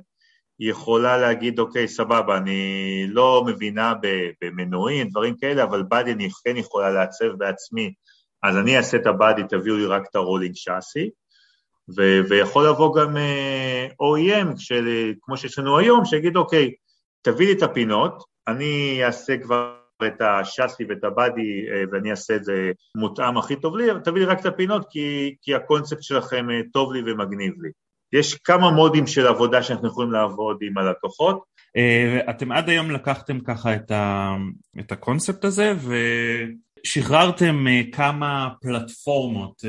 היא 0.58 0.70
יכולה 0.70 1.16
להגיד, 1.16 1.58
אוקיי, 1.58 1.88
סבבה, 1.88 2.36
אני 2.36 3.06
לא 3.08 3.44
מבינה 3.46 3.94
במנועים, 4.42 5.08
דברים 5.08 5.36
כאלה, 5.36 5.62
אבל 5.62 5.82
באדי 5.82 6.12
אני 6.12 6.28
כן 6.44 6.56
יכולה 6.56 6.90
לעצב 6.90 7.26
בעצמי, 7.38 7.92
אז 8.42 8.56
אני 8.56 8.76
אעשה 8.76 8.96
את 8.96 9.06
הבאדי, 9.06 9.42
תביאו 9.48 9.76
לי 9.76 9.86
רק 9.86 10.02
את 10.10 10.16
הרולינג 10.16 10.54
שאסי, 10.54 11.10
ו- 11.96 12.20
ויכול 12.28 12.68
לבוא 12.68 12.96
גם 12.96 13.16
uh, 13.16 13.92
OEM, 13.92 14.58
של, 14.58 15.12
כמו 15.20 15.36
שיש 15.36 15.58
לנו 15.58 15.78
היום, 15.78 16.04
שיגיד, 16.04 16.36
אוקיי, 16.36 16.72
תביא 17.22 17.46
לי 17.46 17.52
את 17.52 17.62
הפינות, 17.62 18.22
אני 18.48 19.04
אעשה 19.04 19.36
כבר 19.38 19.74
את 20.06 20.20
השאסי 20.20 20.84
ואת 20.88 21.04
הבאדי 21.04 21.66
uh, 21.68 21.88
ואני 21.92 22.10
אעשה 22.10 22.36
את 22.36 22.44
זה 22.44 22.70
מותאם 22.96 23.38
הכי 23.38 23.56
טוב 23.56 23.76
לי, 23.76 23.86
תביא 24.04 24.20
לי 24.20 24.26
רק 24.26 24.40
את 24.40 24.46
הפינות 24.46 24.86
כי, 24.90 25.34
כי 25.42 25.54
הקונספט 25.54 26.02
שלכם 26.02 26.46
uh, 26.48 26.70
טוב 26.72 26.92
לי 26.92 27.00
ומגניב 27.00 27.52
לי. 27.62 27.70
יש 28.12 28.34
כמה 28.34 28.70
מודים 28.70 29.06
של 29.06 29.26
עבודה 29.26 29.62
שאנחנו 29.62 29.88
יכולים 29.88 30.12
לעבוד 30.12 30.58
עם 30.62 30.78
הלקוחות, 30.78 31.44
אתם 32.30 32.52
עד 32.52 32.68
היום 32.68 32.90
לקחתם 32.90 33.40
ככה 33.40 33.74
את, 33.74 33.90
ה, 33.90 34.34
את 34.80 34.92
הקונספט 34.92 35.44
הזה 35.44 35.72
ושחררתם 36.84 37.66
כמה 37.92 38.48
פלטפורמות 38.60 39.64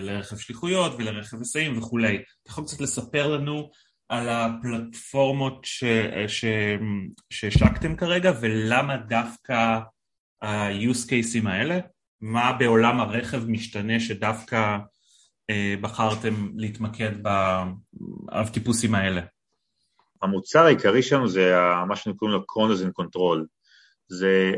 לרכב 0.00 0.36
שליחויות 0.36 0.92
ולרכב 0.98 1.38
היסעים 1.38 1.78
וכולי. 1.78 2.22
אתה 2.42 2.50
יכול 2.50 2.64
קצת 2.64 2.80
לספר 2.80 3.26
לנו 3.28 3.70
על 4.08 4.28
הפלטפורמות 4.28 5.66
שהשקתם 7.30 7.96
כרגע 7.96 8.32
ולמה 8.40 8.96
דווקא 8.96 9.78
ה-use 10.42 11.06
cases 11.08 11.48
האלה? 11.48 11.78
מה 12.20 12.52
בעולם 12.52 13.00
הרכב 13.00 13.46
משתנה 13.46 14.00
שדווקא 14.00 14.78
אה, 15.50 15.74
בחרתם 15.80 16.50
להתמקד 16.56 17.12
באבטיפוסים 17.22 18.94
האלה? 18.94 19.20
המוצר 20.22 20.64
העיקרי 20.66 21.02
שלנו 21.02 21.28
זה 21.28 21.54
מה 21.88 21.96
שאנחנו 21.96 22.16
קוראים 22.16 22.36
לו 22.36 22.44
Chronos 22.52 22.86
and 22.86 23.02
Control, 23.02 23.46
זה 24.08 24.52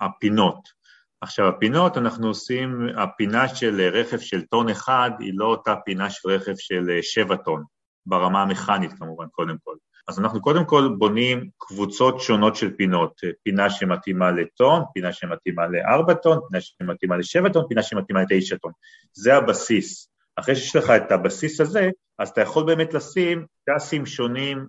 הפינות. 0.00 0.75
עכשיו 1.20 1.48
הפינות 1.48 1.98
אנחנו 1.98 2.28
עושים, 2.28 2.86
הפינה 2.96 3.48
של 3.48 3.80
רכב 3.92 4.18
של 4.18 4.42
טון 4.42 4.68
אחד 4.68 5.10
היא 5.18 5.32
לא 5.34 5.44
אותה 5.44 5.74
פינה 5.84 6.10
של 6.10 6.28
רכב 6.28 6.52
של 6.56 6.98
שבע 7.02 7.36
טון, 7.36 7.64
ברמה 8.06 8.42
המכנית 8.42 8.92
כמובן 8.92 9.26
קודם 9.32 9.56
כל. 9.64 9.76
אז 10.08 10.18
אנחנו 10.18 10.42
קודם 10.42 10.64
כל 10.64 10.88
בונים 10.98 11.48
קבוצות 11.58 12.20
שונות 12.20 12.56
של 12.56 12.70
פינות, 12.76 13.20
פינה 13.42 13.70
שמתאימה 13.70 14.30
לטון, 14.30 14.82
פינה 14.94 15.12
שמתאימה 15.12 15.66
לארבע 15.66 16.14
טון, 16.14 16.40
פינה 16.50 16.60
שמתאימה 16.60 17.16
לשבע 17.16 17.48
טון, 17.48 17.64
פינה 17.68 17.82
שמתאימה 17.82 18.22
לתשע 18.22 18.56
טון. 18.56 18.72
זה 19.12 19.36
הבסיס. 19.36 20.08
אחרי 20.36 20.56
שיש 20.56 20.76
לך 20.76 20.90
את 20.90 21.12
הבסיס 21.12 21.60
הזה, 21.60 21.90
אז 22.18 22.28
אתה 22.28 22.40
יכול 22.40 22.66
באמת 22.66 22.94
לשים 22.94 23.46
טסים 23.64 24.06
שונים 24.06 24.66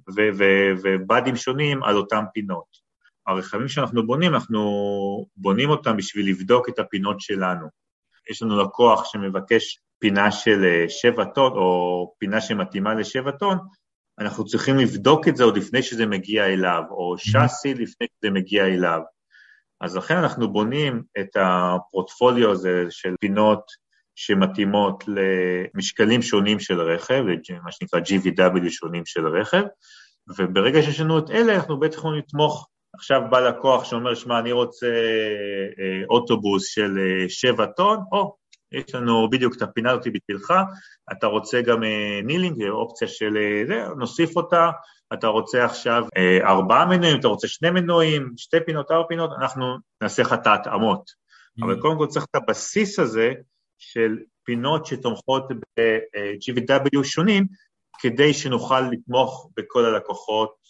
ובאדים 0.84 1.36
שונים 1.36 1.84
על 1.84 1.98
אותם 1.98 2.24
פינות. 2.34 2.87
הרכבים 3.28 3.68
שאנחנו 3.68 4.08
בונים, 4.08 4.34
אנחנו 4.34 4.62
בונים 5.38 5.70
אותם 5.70 5.98
בשביל 5.98 6.30
לבדוק 6.30 6.70
את 6.70 6.80
הפינות 6.80 7.22
שלנו. 7.22 7.68
יש 8.30 8.42
לנו 8.42 8.62
לקוח 8.62 9.06
שמבקש 9.06 9.80
פינה 10.00 10.32
של 10.32 10.86
שבע 10.88 11.26
טון, 11.26 11.52
או 11.52 12.14
פינה 12.20 12.42
שמתאימה 12.42 12.94
לשבע 12.94 13.32
טון, 13.32 13.58
אנחנו 14.20 14.46
צריכים 14.46 14.78
לבדוק 14.78 15.28
את 15.28 15.36
זה 15.36 15.44
עוד 15.44 15.58
לפני 15.58 15.84
שזה 15.84 16.06
מגיע 16.06 16.46
אליו, 16.46 16.84
או 16.90 17.16
שאסי 17.18 17.74
לפני 17.74 18.08
שזה 18.20 18.32
מגיע 18.32 18.66
אליו. 18.66 19.02
אז 19.82 19.98
לכן 19.98 20.18
אנחנו 20.18 20.54
בונים 20.54 21.04
את 21.20 21.30
הפורטפוליו 21.36 22.52
הזה 22.52 22.86
של 22.90 23.16
פינות 23.20 23.62
שמתאימות 24.16 25.04
למשקלים 25.08 26.22
שונים 26.22 26.60
של 26.60 26.82
רכב, 26.82 27.24
מה 27.64 27.72
שנקרא 27.72 28.00
GVW 28.00 28.70
שונים 28.70 29.06
של 29.06 29.28
רכב, 29.28 29.64
וברגע 30.38 30.82
שיש 30.82 31.00
לנו 31.00 31.20
את 31.20 31.30
אלה, 31.30 31.56
אנחנו 31.56 31.86
יכולים 31.94 32.20
לתמוך. 32.20 32.68
עכשיו 32.98 33.22
בא 33.30 33.39
לקוח 33.39 33.84
שאומר, 33.84 34.16
שמע, 34.16 34.39
אני 34.39 34.51
רוצה 34.51 34.88
אה, 35.80 36.06
אוטובוס 36.10 36.67
של 36.67 36.98
אה, 37.00 37.30
שבע 37.30 37.65
טון, 37.65 38.00
או, 38.12 38.36
יש 38.72 38.95
לנו 38.95 39.30
בדיוק 39.30 39.56
את 39.56 39.62
הפינה 39.62 39.91
הזאת 39.91 40.08
בשבילך, 40.08 40.54
אתה 41.12 41.28
רוצה 41.28 41.62
גם 41.62 41.84
אה, 41.84 42.19
נילינג, 42.24 42.63
אופציה 42.69 43.08
של 43.08 43.38
זה, 43.67 43.86
נוסיף 43.98 44.36
אותה, 44.36 44.69
אתה 45.13 45.28
רוצה 45.28 45.65
עכשיו 45.65 46.04
ארבעה 46.43 46.86
מנועים, 46.86 47.19
אתה 47.19 47.28
רוצה 47.28 47.48
שני 47.48 47.69
מנועים, 47.69 48.34
שתי 48.38 48.58
פינות, 48.65 48.91
ארבע 48.91 49.08
פינות, 49.08 49.30
אנחנו 49.41 49.76
נעשה 50.02 50.22
לך 50.22 50.34
את 50.34 50.48
ההתאמות. 50.48 51.10
Mm-hmm. 51.10 51.65
אבל 51.65 51.82
קודם 51.82 51.98
כל 51.98 52.08
צריך 52.08 52.26
את 52.32 52.36
הבסיס 52.36 53.00
הזה 53.00 53.34
של 53.78 54.17
פינות 54.43 54.86
שתומכות 54.86 55.48
ב-GVW 55.80 57.04
שונים, 57.04 57.45
כדי 58.00 58.34
שנוכל 58.34 58.82
לתמוך 58.82 59.50
בכל 59.58 59.86
הלקוחות 59.86 60.66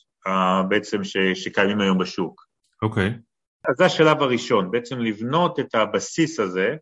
בעצם 0.69 1.03
שקיימים 1.33 1.81
היום 1.81 1.97
בשוק. 1.97 2.47
אוקיי. 2.81 3.07
Okay. 3.07 3.27
אז 3.69 3.75
זה 3.77 3.85
השלב 3.85 4.21
הראשון, 4.21 4.71
בעצם 4.71 4.99
לבנות 4.99 5.59
את 5.59 5.75
הבסיס 5.75 6.39
הזה, 6.39 6.75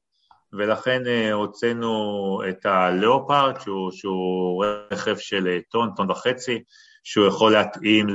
ולכן 0.53 1.07
אה, 1.07 1.33
הוצאנו 1.33 2.41
את 2.49 2.65
הלאופרד, 2.65 3.53
שהוא, 3.59 3.91
שהוא 3.91 4.65
רכב 4.91 5.17
של 5.17 5.47
אה, 5.47 5.59
טון, 5.71 5.89
טון 5.95 6.11
וחצי, 6.11 6.63
שהוא 7.03 7.27
יכול 7.27 7.51
להתאים 7.51 8.07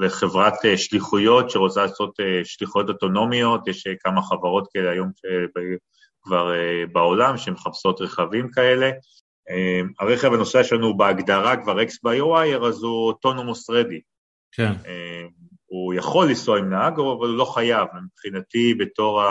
לחברת 0.00 0.64
אה, 0.64 0.78
שליחויות 0.78 1.50
שרוצה 1.50 1.82
לעשות 1.82 2.14
שליחויות 2.44 2.88
אוטונומיות, 2.88 3.68
יש 3.68 3.84
כמה 4.00 4.22
חברות 4.22 4.68
כאלה 4.72 4.90
היום 4.90 5.08
כבר 6.22 6.52
בעולם 6.92 7.36
שמחפשות 7.36 8.00
רכבים 8.00 8.50
כאלה. 8.50 8.90
הרכב 10.00 10.32
הנוסע 10.32 10.64
שלנו 10.64 10.96
בהגדרה 10.96 11.56
כבר 11.56 11.82
X 11.82 11.98
by 12.02 12.20
wire, 12.20 12.66
אז 12.66 12.82
הוא 12.82 13.06
autonomous 13.06 13.70
ready. 13.70 14.00
כן. 14.56 14.72
הוא 15.66 15.94
יכול 15.94 16.28
לנסוע 16.28 16.58
עם 16.58 16.70
נהג, 16.70 16.92
אבל 16.92 17.28
הוא 17.28 17.36
לא 17.36 17.44
חייב. 17.44 17.88
מבחינתי, 18.04 18.74
בתור. 18.74 19.22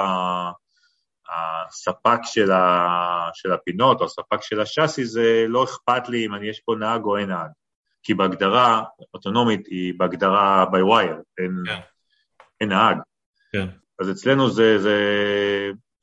הספק 1.30 2.20
של, 2.24 2.52
ה, 2.52 3.30
של 3.34 3.52
הפינות 3.52 4.00
או 4.00 4.06
הספק 4.06 4.42
של 4.42 4.60
השאסי 4.60 5.06
זה 5.06 5.46
לא 5.48 5.64
אכפת 5.64 6.10
לי 6.10 6.26
אם 6.26 6.44
יש 6.44 6.60
פה 6.66 6.76
נהג 6.80 7.04
או 7.04 7.18
אין 7.18 7.30
נהג, 7.30 7.50
כי 8.04 8.14
בהגדרה 8.14 8.84
אוטונומית 9.14 9.68
היא 9.68 9.94
בהגדרה 9.98 10.66
by 10.72 10.92
wire, 10.92 11.22
אין, 11.38 11.64
כן. 11.66 11.80
אין 12.62 12.70
נהג. 12.70 12.98
כן. 13.52 13.68
אז 14.00 14.12
אצלנו 14.12 14.50
זה, 14.50 14.80
זה 14.80 14.98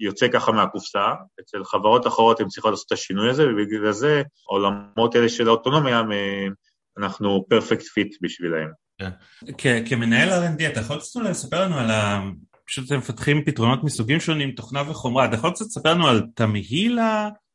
יוצא 0.01 0.29
ככה 0.29 0.53
מהקופסה, 0.53 1.13
אצל 1.41 1.65
חברות 1.65 2.07
אחרות 2.07 2.41
הן 2.41 2.49
צריכות 2.49 2.71
לעשות 2.71 2.87
את 2.87 2.93
השינוי 2.93 3.31
הזה, 3.31 3.47
ובגלל 3.49 3.93
זה 3.93 4.23
עולמות 4.45 5.15
האלה 5.15 5.29
של 5.29 5.49
האוטונומיה, 5.49 6.03
אנחנו 6.99 7.47
perfect 7.49 7.83
fit 7.83 8.17
בשבילהם. 8.23 8.71
כן. 9.59 9.85
כמנהל 9.87 10.29
R&D 10.29 10.67
אתה 10.73 10.81
יכול 10.81 11.01
קצת 11.01 11.21
לספר 11.21 11.65
לנו 11.65 11.79
על 11.79 11.91
ה... 11.91 12.23
פשוט 12.67 12.87
אתם 12.87 12.99
מפתחים 12.99 13.45
פתרונות 13.45 13.85
מסוגים 13.85 14.21
שונים, 14.21 14.51
תוכנה 14.51 14.91
וחומרה. 14.91 15.25
אתה 15.25 15.35
יכול 15.35 15.51
קצת 15.51 15.65
לספר 15.65 15.95
לנו 15.95 16.09
על 16.09 16.23
תמהיל 16.35 16.99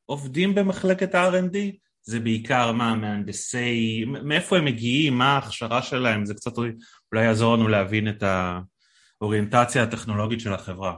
העובדים 0.10 0.55
במחלקת 0.55 1.15
ה-R&D? 1.15 1.58
זה 2.03 2.19
בעיקר 2.19 2.71
מה, 2.71 2.95
מהנדסי, 2.95 4.05
מאיפה 4.05 4.58
הם 4.58 4.65
מגיעים, 4.65 5.17
מה 5.17 5.25
ההכשרה 5.25 5.81
שלהם, 5.81 6.25
זה 6.25 6.34
קצת 6.34 6.58
אולי 6.58 7.25
יעזור 7.25 7.55
לנו 7.55 7.67
להבין 7.67 8.10
את 8.10 8.23
האוריינטציה 9.21 9.84
הטכנולוגית 9.84 10.39
של 10.39 10.53
החברה. 10.53 10.95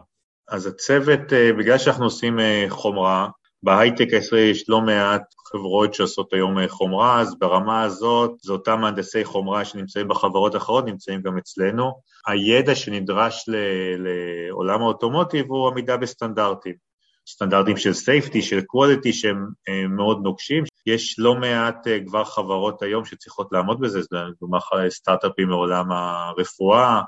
אז 0.49 0.65
הצוות, 0.65 1.33
אה, 1.33 1.53
בגלל 1.53 1.77
שאנחנו 1.77 2.05
עושים 2.05 2.39
אה, 2.39 2.65
חומרה, 2.69 3.27
בהייטק 3.63 4.07
הישראלי 4.13 4.45
יש 4.45 4.69
לא 4.69 4.81
מעט 4.81 5.33
חברות 5.51 5.93
שעושות 5.93 6.33
היום 6.33 6.59
אה, 6.59 6.67
חומרה, 6.67 7.21
אז 7.21 7.39
ברמה 7.39 7.83
הזאת 7.83 8.31
זה 8.41 8.51
אותם 8.51 8.81
מהנדסי 8.81 9.25
חומרה 9.25 9.65
שנמצאים 9.65 10.07
בחברות 10.07 10.55
אחרות, 10.55 10.85
נמצאים 10.85 11.21
גם 11.21 11.37
אצלנו. 11.37 11.91
הידע 12.27 12.75
שנדרש 12.75 13.49
לעולם 13.97 14.81
האוטומוטיב 14.81 15.45
הוא 15.49 15.67
עמידה 15.67 15.97
בסטנדרטים. 15.97 16.87
סטנדרטים 17.29 17.77
של 17.77 17.93
safety, 17.93 18.41
של 18.41 18.61
quality, 18.61 19.13
שהם 19.13 19.47
אה, 19.69 19.87
מאוד 19.87 20.19
נוקשים. 20.23 20.63
יש 20.85 21.19
לא 21.19 21.35
מעט 21.35 21.87
אה, 21.87 21.97
כבר 22.05 22.23
חברות 22.23 22.81
היום 22.81 23.05
שצריכות 23.05 23.47
לעמוד 23.51 23.79
בזה, 23.79 23.99
לדוגמה 24.11 24.57
סטארט-אפים 24.89 25.47
מעולם 25.47 25.91
הרפואה, 25.91 27.01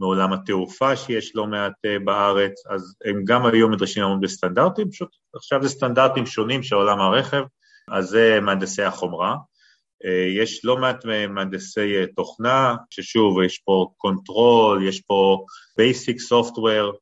מעולם 0.00 0.32
התעופה 0.32 0.96
שיש 0.96 1.36
לא 1.36 1.46
מעט 1.46 1.72
uh, 1.72 2.04
בארץ, 2.04 2.52
אז 2.70 2.94
הם 3.04 3.24
גם 3.24 3.46
היום 3.46 3.74
נדרשים 3.74 4.02
לעמוד 4.02 4.20
בסטנדרטים, 4.20 4.90
פשוט 4.90 5.08
עכשיו 5.34 5.62
זה 5.62 5.68
סטנדרטים 5.68 6.26
שונים 6.26 6.62
של 6.62 6.74
עולם 6.74 7.00
הרכב, 7.00 7.42
אז 7.90 8.08
זה 8.08 8.38
מהנדסי 8.42 8.82
החומרה. 8.82 9.36
Uh, 10.04 10.08
יש 10.42 10.64
לא 10.64 10.76
מעט 10.76 11.04
מהנדסי 11.28 12.04
uh, 12.04 12.06
תוכנה, 12.16 12.76
ששוב, 12.90 13.42
יש 13.42 13.58
פה 13.58 13.86
control, 13.96 14.88
יש 14.88 15.00
פה 15.00 15.44
basic 15.76 16.20
software, 16.20 16.92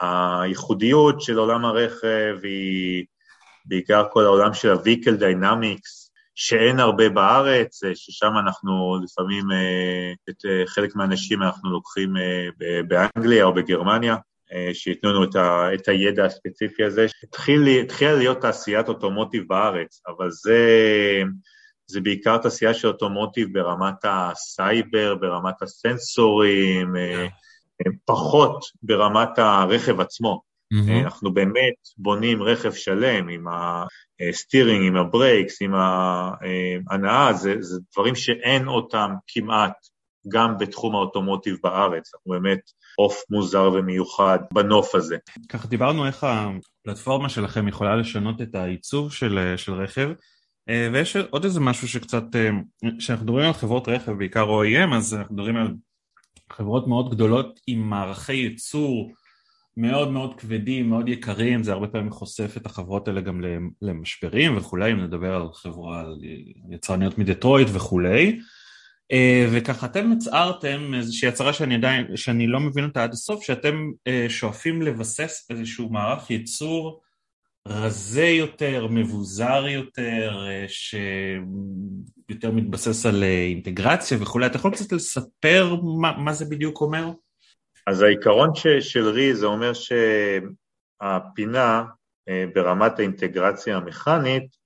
הייחודיות 0.00 1.20
של 1.20 1.38
עולם 1.38 1.64
הרכב 1.64 2.36
היא 2.42 3.04
בעיקר 3.64 4.04
כל 4.12 4.24
העולם 4.24 4.54
של 4.54 4.70
ה-Vehicle 4.70 5.20
Dynamics, 5.20 5.99
שאין 6.42 6.80
הרבה 6.80 7.08
בארץ, 7.08 7.84
אה, 7.84 7.94
ששם 7.94 8.32
אנחנו 8.46 8.98
לפעמים, 9.04 9.52
אה, 9.52 10.12
את 10.30 10.44
אה, 10.44 10.66
חלק 10.66 10.96
מהאנשים 10.96 11.42
אנחנו 11.42 11.70
לוקחים 11.70 12.14
באנגליה 12.88 13.44
או 13.44 13.54
בגרמניה, 13.54 14.16
שייתנו 14.72 15.12
לנו 15.12 15.24
את, 15.24 15.36
ה, 15.36 15.74
את 15.74 15.88
הידע 15.88 16.24
הספציפי 16.24 16.84
הזה. 16.84 17.06
התחילה 17.22 18.16
להיות 18.16 18.40
תעשיית 18.40 18.88
automotive 18.88 19.44
בארץ, 19.48 20.02
אבל 20.08 20.30
זה, 20.30 20.58
זה 21.86 22.00
בעיקר 22.00 22.38
תעשייה 22.38 22.74
של 22.74 22.88
automotive 22.88 23.48
ברמת 23.52 24.04
הסייבר, 24.04 25.14
ברמת 25.14 25.62
הסנסורים, 25.62 26.94
פחות 28.04 28.64
ברמת 28.82 29.38
הרכב 29.38 30.00
עצמו. 30.00 30.49
Mm-hmm. 30.74 31.04
אנחנו 31.04 31.34
באמת 31.34 31.74
בונים 31.98 32.42
רכב 32.42 32.72
שלם 32.72 33.28
עם 33.28 33.44
ה 34.28 34.34
steering, 34.34 34.86
עם 34.86 34.96
ה 34.96 35.04
brakes, 35.04 35.62
עם 35.62 35.74
ההנעה, 35.74 37.32
זה, 37.32 37.54
זה 37.60 37.80
דברים 37.92 38.14
שאין 38.14 38.68
אותם 38.68 39.10
כמעט 39.26 39.72
גם 40.28 40.58
בתחום 40.58 40.94
ה 40.94 41.00
automotive 41.00 41.56
בארץ, 41.62 42.14
אנחנו 42.14 42.30
באמת 42.30 42.60
עוף 42.96 43.22
מוזר 43.30 43.70
ומיוחד 43.74 44.38
בנוף 44.54 44.94
הזה. 44.94 45.16
ככה 45.48 45.68
דיברנו 45.68 46.06
איך 46.06 46.24
הפלטפורמה 46.24 47.28
שלכם 47.28 47.68
יכולה 47.68 47.96
לשנות 47.96 48.42
את 48.42 48.54
העיצוב 48.54 49.12
של, 49.12 49.54
של 49.56 49.72
רכב, 49.72 50.10
אה, 50.68 50.88
ויש 50.92 51.16
עוד 51.16 51.44
איזה 51.44 51.60
משהו 51.60 51.88
שקצת, 51.88 52.24
כשאנחנו 52.98 53.24
מדברים 53.24 53.46
על 53.46 53.52
חברות 53.52 53.88
רכב, 53.88 54.12
בעיקר 54.12 54.46
OEM, 54.46 54.94
אז 54.94 55.14
אנחנו 55.14 55.34
מדברים 55.34 55.56
על 55.56 55.74
חברות 56.52 56.88
מאוד 56.88 57.10
גדולות 57.10 57.60
עם 57.66 57.90
מערכי 57.90 58.32
ייצור 58.32 59.12
מאוד 59.76 60.10
מאוד 60.10 60.40
כבדים, 60.40 60.88
מאוד 60.88 61.08
יקרים, 61.08 61.62
זה 61.62 61.72
הרבה 61.72 61.88
פעמים 61.88 62.10
חושף 62.10 62.56
את 62.56 62.66
החברות 62.66 63.08
האלה 63.08 63.20
גם 63.20 63.40
למשברים 63.82 64.56
וכולי, 64.56 64.92
אם 64.92 65.00
נדבר 65.00 65.34
על 65.34 65.52
חברה, 65.52 66.00
על 66.00 66.18
יצרניות 66.70 67.18
מדטרויט 67.18 67.68
וכולי. 67.72 68.40
אה, 69.12 69.48
וככה 69.52 69.86
אתם 69.86 70.12
הצהרתם 70.12 70.94
איזושהי 70.94 71.28
הצהרה 71.28 71.52
שאני 71.52 71.74
עדיין, 71.74 72.16
שאני 72.16 72.46
לא 72.46 72.60
מבין 72.60 72.84
אותה 72.84 73.02
עד 73.02 73.12
הסוף, 73.12 73.42
שאתם 73.44 73.90
אה, 74.06 74.26
שואפים 74.28 74.82
לבסס 74.82 75.46
איזשהו 75.50 75.88
מערך 75.88 76.30
ייצור 76.30 77.00
רזה 77.68 78.26
יותר, 78.26 78.86
מבוזר 78.90 79.66
יותר, 79.68 80.46
אה, 80.48 80.64
שיותר 80.68 82.50
מתבסס 82.50 83.06
על 83.06 83.22
אינטגרציה 83.22 84.18
וכולי. 84.20 84.46
אתה 84.46 84.56
יכול 84.56 84.72
קצת 84.72 84.92
לספר 84.92 85.76
מה, 86.00 86.18
מה 86.18 86.32
זה 86.32 86.44
בדיוק 86.44 86.80
אומר? 86.80 87.10
אז 87.86 88.02
העיקרון 88.02 88.54
ש, 88.54 88.66
של 88.66 89.08
רי 89.08 89.34
זה 89.34 89.46
אומר 89.46 89.72
שהפינה 91.02 91.84
ברמת 92.54 92.98
האינטגרציה 92.98 93.76
המכנית, 93.76 94.56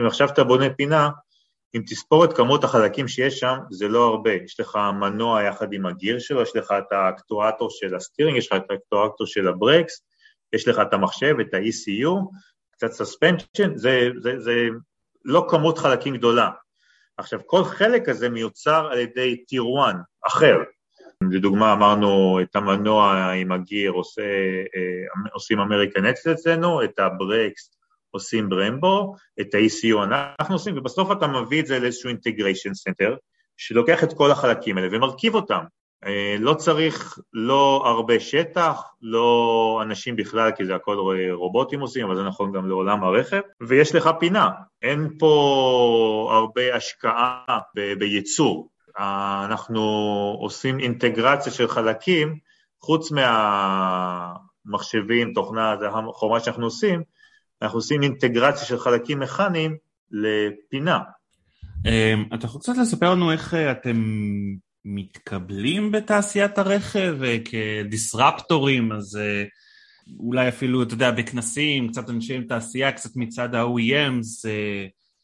אם 0.00 0.06
עכשיו 0.06 0.28
אתה 0.28 0.44
בונה 0.44 0.74
פינה, 0.76 1.10
אם 1.74 1.82
תספור 1.86 2.24
את 2.24 2.32
כמות 2.32 2.64
החלקים 2.64 3.08
שיש 3.08 3.38
שם, 3.38 3.56
זה 3.70 3.88
לא 3.88 4.06
הרבה. 4.06 4.32
יש 4.32 4.60
לך 4.60 4.78
מנוע 5.00 5.42
יחד 5.42 5.72
עם 5.72 5.86
הגיר 5.86 6.18
שלו, 6.18 6.42
יש 6.42 6.56
לך 6.56 6.74
את 6.78 6.92
ה 6.92 7.01
actuator 7.01 7.70
של 7.70 7.94
ה 7.94 7.98
steering, 7.98 8.38
יש 8.38 8.52
לך 8.52 8.58
את 8.64 8.70
ה 8.70 8.76
actuator 8.76 9.26
של 9.26 9.48
ה 9.48 9.55
brakes, 9.55 10.02
יש 10.52 10.68
לך 10.68 10.78
את 10.82 10.92
המחשב, 10.92 11.34
את 11.40 11.54
ה-ECU, 11.54 12.10
קצת 12.72 12.92
suspension, 12.92 13.76
זה, 13.76 14.08
זה, 14.22 14.38
זה 14.38 14.68
לא 15.24 15.46
כמות 15.48 15.78
חלקים 15.78 16.16
גדולה. 16.16 16.50
עכשיו, 17.16 17.40
כל 17.46 17.64
חלק 17.64 18.08
הזה 18.08 18.28
מיוצר 18.28 18.88
על 18.90 18.98
ידי 18.98 19.44
tier 19.44 19.64
1 19.86 19.94
אחר. 20.26 20.56
לדוגמה, 21.22 21.72
אמרנו, 21.72 22.40
את 22.42 22.56
המנוע 22.56 23.32
עם 23.32 23.52
הגיר 23.52 23.90
עושה, 23.90 24.22
אה, 24.76 25.30
עושים 25.32 25.60
American 25.60 26.06
Axle 26.06 26.32
אצלנו, 26.32 26.84
את 26.84 26.98
ה 26.98 27.08
brakes 27.08 27.70
עושים 28.10 28.48
ברמבו, 28.48 29.14
את 29.40 29.54
ה-ECU 29.54 30.04
אנחנו 30.04 30.54
עושים, 30.54 30.78
ובסוף 30.78 31.12
אתה 31.12 31.26
מביא 31.26 31.60
את 31.60 31.66
זה 31.66 31.78
לאיזשהו 31.78 32.08
integration 32.08 32.74
center, 32.74 33.16
שלוקח 33.56 34.04
את 34.04 34.12
כל 34.12 34.30
החלקים 34.30 34.78
האלה 34.78 34.88
ומרכיב 34.92 35.34
אותם. 35.34 35.64
אה, 36.06 36.36
לא 36.38 36.54
צריך 36.54 37.18
לא 37.32 37.82
הרבה 37.86 38.20
שטח, 38.20 38.82
לא 39.02 39.80
אנשים 39.82 40.16
בכלל, 40.16 40.50
כי 40.56 40.64
זה 40.64 40.74
הכל 40.74 40.96
רובוטים 41.32 41.80
עושים, 41.80 42.06
אבל 42.06 42.16
זה 42.16 42.22
נכון 42.22 42.52
גם 42.52 42.68
לעולם 42.68 43.04
הרכב, 43.04 43.40
ויש 43.60 43.94
לך 43.94 44.10
פינה. 44.20 44.50
אין 44.82 45.08
פה 45.18 46.30
הרבה 46.32 46.76
השקעה 46.76 47.58
בייצור. 47.98 48.68
אנחנו 48.98 49.80
עושים 50.40 50.80
אינטגרציה 50.80 51.52
של 51.52 51.68
חלקים, 51.68 52.38
חוץ 52.80 53.12
מהמחשבים, 54.66 55.32
תוכנה, 55.34 55.76
זה 55.80 55.88
החומה 55.88 56.40
שאנחנו 56.40 56.64
עושים, 56.64 57.02
אנחנו 57.62 57.78
עושים 57.78 58.02
אינטגרציה 58.02 58.66
של 58.66 58.78
חלקים 58.78 59.20
מכניים 59.20 59.76
לפינה. 60.10 60.98
אמ, 61.86 62.24
אתה 62.34 62.46
יכול 62.46 62.60
קצת 62.60 62.72
לספר 62.76 63.10
לנו 63.10 63.32
איך 63.32 63.54
אה, 63.54 63.72
אתם 63.72 64.04
מתקבלים 64.84 65.92
בתעשיית 65.92 66.58
הרכב 66.58 67.16
אה, 67.24 67.36
כדיסרפטורים, 67.44 68.92
אז 68.92 69.16
אה, 69.16 69.44
אולי 70.18 70.48
אפילו, 70.48 70.82
אתה 70.82 70.94
יודע, 70.94 71.10
בכנסים, 71.10 71.88
קצת 71.88 72.10
אנשי 72.10 72.44
תעשייה, 72.44 72.92
קצת 72.92 73.10
מצד 73.16 73.54
ה-OEMs, 73.54 74.48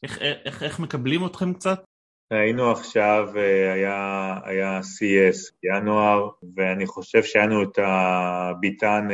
איך, 0.03 0.17
איך, 0.45 0.63
איך 0.63 0.79
מקבלים 0.79 1.25
אתכם 1.25 1.53
קצת? 1.53 1.83
היינו 2.31 2.71
עכשיו, 2.71 3.29
היה, 3.73 4.35
היה 4.43 4.79
CES, 4.79 5.51
ינואר, 5.63 6.29
ואני 6.55 6.85
חושב 6.85 7.23
שהיה 7.23 7.45
לנו 7.45 7.63
את 7.63 7.79
הביטן 7.81 9.07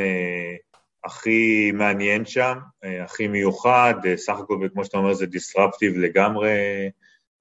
הכי 1.04 1.72
מעניין 1.74 2.24
שם, 2.24 2.58
אה, 2.84 3.04
הכי 3.04 3.28
מיוחד, 3.28 3.94
אה, 4.06 4.16
סך 4.16 4.36
הכל, 4.38 4.68
כמו 4.72 4.84
שאתה 4.84 4.98
אומר, 4.98 5.14
זה 5.14 5.24
disruptive 5.24 5.98
לגמרי 5.98 6.50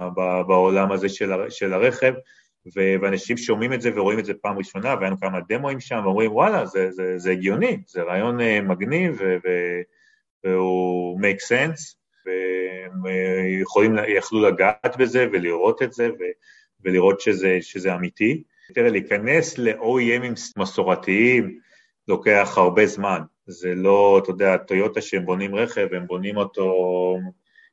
אה, 0.02 0.10
בעולם 0.48 0.92
הזה 0.92 1.10
של, 1.10 1.32
של 1.50 1.74
הרכב, 1.74 2.14
ואנשים 2.76 3.38
שומעים 3.38 3.74
את 3.74 3.82
זה 3.82 3.92
ורואים 3.96 4.20
את 4.20 4.26
זה 4.26 4.34
פעם 4.34 4.58
ראשונה, 4.58 4.96
והיינו 5.00 5.20
כמה 5.20 5.40
דמוים 5.50 5.80
שם, 5.80 6.02
ואומרים, 6.04 6.32
וואלה, 6.32 6.66
זה, 6.66 6.92
זה, 6.92 7.18
זה 7.18 7.32
הגיוני, 7.32 7.78
זה 7.88 8.02
רעיון 8.02 8.38
מגניב, 8.64 9.22
והוא 10.44 11.20
make 11.22 11.42
sense, 11.48 11.96
והם 12.26 13.02
יכולים, 13.62 13.96
יכלו 14.18 14.42
לגעת 14.42 14.98
בזה 14.98 15.28
ולראות 15.32 15.82
את 15.82 15.94
זה, 15.94 16.10
ולראות 16.84 17.22
שזה, 17.22 17.58
שזה 17.62 17.96
אמיתי. 17.96 18.44
תראה, 18.74 18.90
להיכנס 18.90 19.58
ל-OEMים 19.58 20.34
מסורתיים 20.58 21.60
לוקח 22.08 22.54
הרבה 22.58 22.86
זמן. 22.86 23.22
זה 23.46 23.76
לא, 23.76 24.20
אתה 24.24 24.32
יודע, 24.32 24.58
טויוטה 24.58 25.02
שהם 25.02 25.26
בונים 25.26 25.56
רכב, 25.56 25.88
הם 25.94 26.08
בונים 26.08 26.38
אותו 26.38 26.74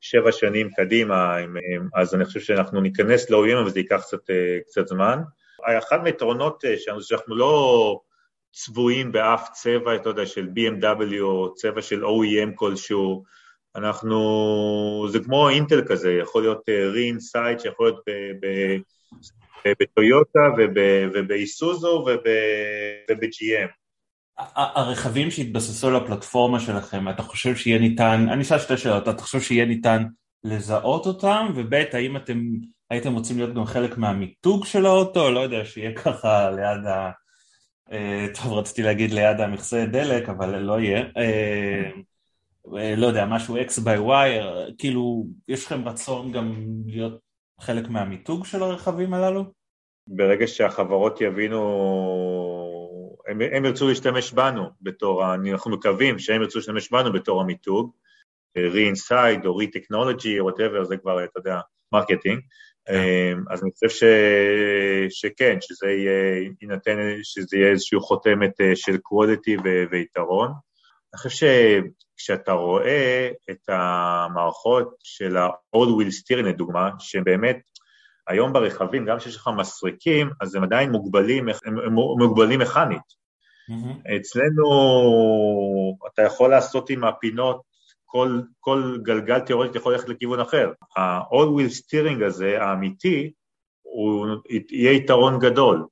שבע 0.00 0.32
שנים 0.32 0.70
קדימה, 0.70 1.36
הם, 1.36 1.56
הם, 1.56 1.88
אז 1.94 2.14
אני 2.14 2.24
חושב 2.24 2.40
שאנחנו 2.40 2.80
ניכנס 2.80 3.30
לאויבים, 3.30 3.56
אבל 3.56 3.70
זה 3.70 3.80
ייקח 3.80 4.02
קצת, 4.06 4.30
אה, 4.30 4.58
קצת 4.66 4.88
זמן. 4.88 5.20
אחד 5.78 6.02
מהיתרונות 6.02 6.64
אה, 6.64 6.78
שלנו 6.78 7.00
זה 7.00 7.06
שאנחנו 7.06 7.36
לא 7.36 8.00
צבועים 8.52 9.12
באיזה 9.12 9.48
צבע, 9.52 9.94
אתה 9.94 10.08
יודע, 10.08 10.26
של 10.26 10.48
BMW 10.56 11.20
או 11.20 11.54
צבע 11.54 11.82
של 11.82 12.04
OEM 12.04 12.50
כלשהו, 12.54 13.24
אנחנו, 13.76 15.06
זה 15.10 15.18
כמו 15.18 15.48
אינטל 15.48 15.82
כזה, 15.88 16.12
יכול 16.12 16.42
להיות 16.42 16.68
REE 16.68 17.20
inside 17.20 17.60
שיכול 17.60 17.86
להיות 17.86 18.00
בטויוטה 19.80 20.40
ובאיסוזו 21.14 22.04
וב-GM. 22.06 23.68
הרכבים 24.56 25.30
שהתבססו 25.30 25.88
על 25.88 25.96
הפלטפורמה 25.96 26.60
שלכם, 26.60 27.08
אתה 27.08 27.22
חושב 27.22 27.56
שיהיה 27.56 27.78
ניתן, 27.78 28.26
אני 28.32 28.42
אשאל 28.42 28.58
שתי 28.58 28.76
שאלות, 28.76 29.08
אתה 29.08 29.22
חושב 29.22 29.40
שיהיה 29.40 29.64
ניתן 29.64 30.06
לזהות 30.44 31.06
אותם, 31.06 31.46
וב' 31.54 31.74
האם 31.74 32.16
אתם 32.16 32.38
הייתם 32.90 33.14
רוצים 33.14 33.36
להיות 33.36 33.54
גם 33.54 33.64
חלק 33.64 33.98
מהמיתוג 33.98 34.64
של 34.64 34.86
האוטו, 34.86 35.30
לא 35.30 35.40
יודע, 35.40 35.64
שיהיה 35.64 35.94
ככה 35.94 36.50
ליד 36.50 36.86
ה... 36.86 37.10
אה, 37.92 38.26
טוב, 38.34 38.52
רציתי 38.52 38.82
להגיד 38.82 39.10
ליד 39.10 39.40
המכסה 39.40 39.86
דלק, 39.86 40.28
אבל 40.28 40.58
לא 40.58 40.80
יהיה. 40.80 41.04
אה, 42.66 42.80
אה, 42.80 42.96
לא 42.96 43.06
יודע, 43.06 43.26
משהו 43.26 43.56
X 43.56 43.68
by 43.84 43.98
Y, 43.98 44.42
כאילו, 44.78 45.26
יש 45.48 45.66
לכם 45.66 45.88
רצון 45.88 46.32
גם 46.32 46.54
להיות 46.86 47.18
חלק 47.60 47.88
מהמיתוג 47.88 48.44
של 48.44 48.62
הרכבים 48.62 49.14
הללו? 49.14 49.44
ברגע 50.06 50.46
שהחברות 50.46 51.20
יבינו 51.20 51.60
הם, 53.28 53.40
הם 53.52 53.64
ירצו 53.64 53.88
להשתמש 53.88 54.32
בנו 54.32 54.68
בתור, 54.82 55.34
אנחנו 55.34 55.70
מקווים 55.70 56.18
שהם 56.18 56.42
ירצו 56.42 56.58
להשתמש 56.58 56.90
בנו 56.90 57.12
בתור 57.12 57.40
המיתוג, 57.40 57.92
REE 58.58 58.88
inside 58.88 59.46
או 59.46 59.60
REE 59.60 59.79
technology 59.79 60.40
או 60.40 60.50
whatever, 60.50 60.84
זה 60.84 60.96
כבר, 60.96 61.24
אתה 61.24 61.38
יודע, 61.38 61.60
marketing. 61.92 62.40
כן. 62.86 63.38
אז 63.50 63.62
אני 63.62 63.70
חושב 63.70 63.88
ש... 63.88 64.04
שכן, 65.10 65.58
שזה 65.60 65.86
יהיה, 65.86 66.50
יינתן, 66.62 66.96
שזה 67.22 67.56
יהיה 67.56 67.70
איזושהי 67.70 67.98
חותמת 68.00 68.60
אה, 68.60 68.76
של 68.76 68.92
quality 68.94 69.60
ו... 69.64 69.68
ויתרון. 69.90 70.48
אני 71.14 71.18
חושב 71.20 71.46
שכשאתה 72.20 72.52
רואה 72.52 73.30
את 73.50 73.68
המערכות 73.68 74.94
של 75.02 75.36
ה-old 75.36 75.88
wheel 75.88 76.10
steering 76.10 76.46
לדוגמה, 76.46 76.90
שהן 76.98 77.24
באמת, 77.24 77.60
היום 78.28 78.52
ברכבים, 78.52 79.04
גם 79.04 79.18
כשיש 79.18 79.36
לך 79.36 79.50
מסריקים, 79.56 80.30
אז 80.40 80.54
הם 80.54 80.62
עדיין 80.62 80.90
מוגבלים, 80.90 81.48
הם, 81.48 81.78
הם 81.78 81.92
מוגבלים 81.92 82.60
מכנית. 82.60 83.00
Mm-hmm. 83.70 84.16
אצלנו 84.16 84.64
אתה 86.06 86.22
יכול 86.22 86.50
לעשות 86.50 86.90
עם 86.90 87.04
הפינות, 87.04 87.60
כל, 88.04 88.40
כל 88.60 88.98
גלגל 89.02 89.40
תיאורטית 89.40 89.76
יכול 89.76 89.92
ללכת 89.92 90.08
לכיוון 90.08 90.40
אחר. 90.40 90.72
ה-all 90.96 91.48
wheel 91.56 91.70
steering 91.70 92.24
הזה, 92.26 92.62
האמיתי, 92.62 93.32
הוא 93.82 94.26
יהיה 94.70 94.92
יתרון 94.92 95.38
גדול. 95.38 95.86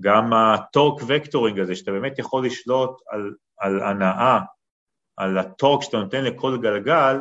גם 0.00 0.32
ה 0.32 0.42
torque 0.42 1.02
vectoring 1.06 1.58
הזה, 1.58 1.74
שאתה 1.74 1.90
באמת 1.90 2.18
יכול 2.18 2.46
לשלוט 2.46 2.90
על, 3.10 3.34
על 3.58 3.82
הנעה, 3.82 4.40
על 5.20 5.38
ה 5.38 5.44
torque 5.44 5.82
שאתה 5.82 5.98
נותן 5.98 6.24
לכל 6.24 6.58
גלגל, 6.62 7.16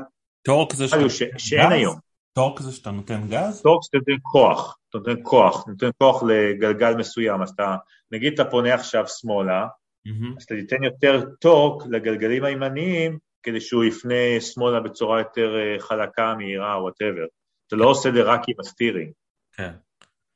torque 0.45 0.73
זה 0.73 0.87
שאתה... 0.87 1.09
ש... 1.09 1.23
שאין 1.37 1.71
היום. 1.71 1.95
torque 2.33 2.59
זה 2.59 2.71
שאתה 2.71 2.91
נותן 2.91 3.21
גז? 3.29 3.61
torque 3.61 3.81
זה 3.83 3.97
נותן 3.97 4.21
כוח, 4.21 4.77
אתה 4.89 4.97
נותן 4.97 5.15
כוח, 5.23 5.67
נותן 5.67 5.89
כוח 5.97 6.23
לגלגל 6.23 6.95
מסוים, 6.95 7.41
אז 7.41 7.49
אתה, 7.49 7.75
נגיד 8.11 8.33
אתה 8.33 8.45
פונה 8.45 8.73
עכשיו 8.73 9.07
שמאלה, 9.07 9.67
mm-hmm. 10.07 10.37
אז 10.37 10.43
אתה 10.43 10.55
תיתן 10.55 10.83
יותר 10.83 11.25
torque 11.39 11.87
לגלגלים 11.89 12.43
הימניים 12.43 13.17
כדי 13.43 13.61
שהוא 13.61 13.83
יפנה 13.83 14.39
שמאלה 14.39 14.79
בצורה 14.79 15.19
יותר 15.19 15.55
אה, 15.59 15.79
חלקה, 15.79 16.33
מהירה, 16.37 16.81
whatever. 16.81 17.25
אתה 17.67 17.75
לא 17.75 17.85
עושה 17.85 18.09
את 18.09 18.13
זה 18.13 18.21
רק 18.21 18.41
עם 18.47 18.55
הסטירינג. 18.59 19.11
כן. 19.55 19.71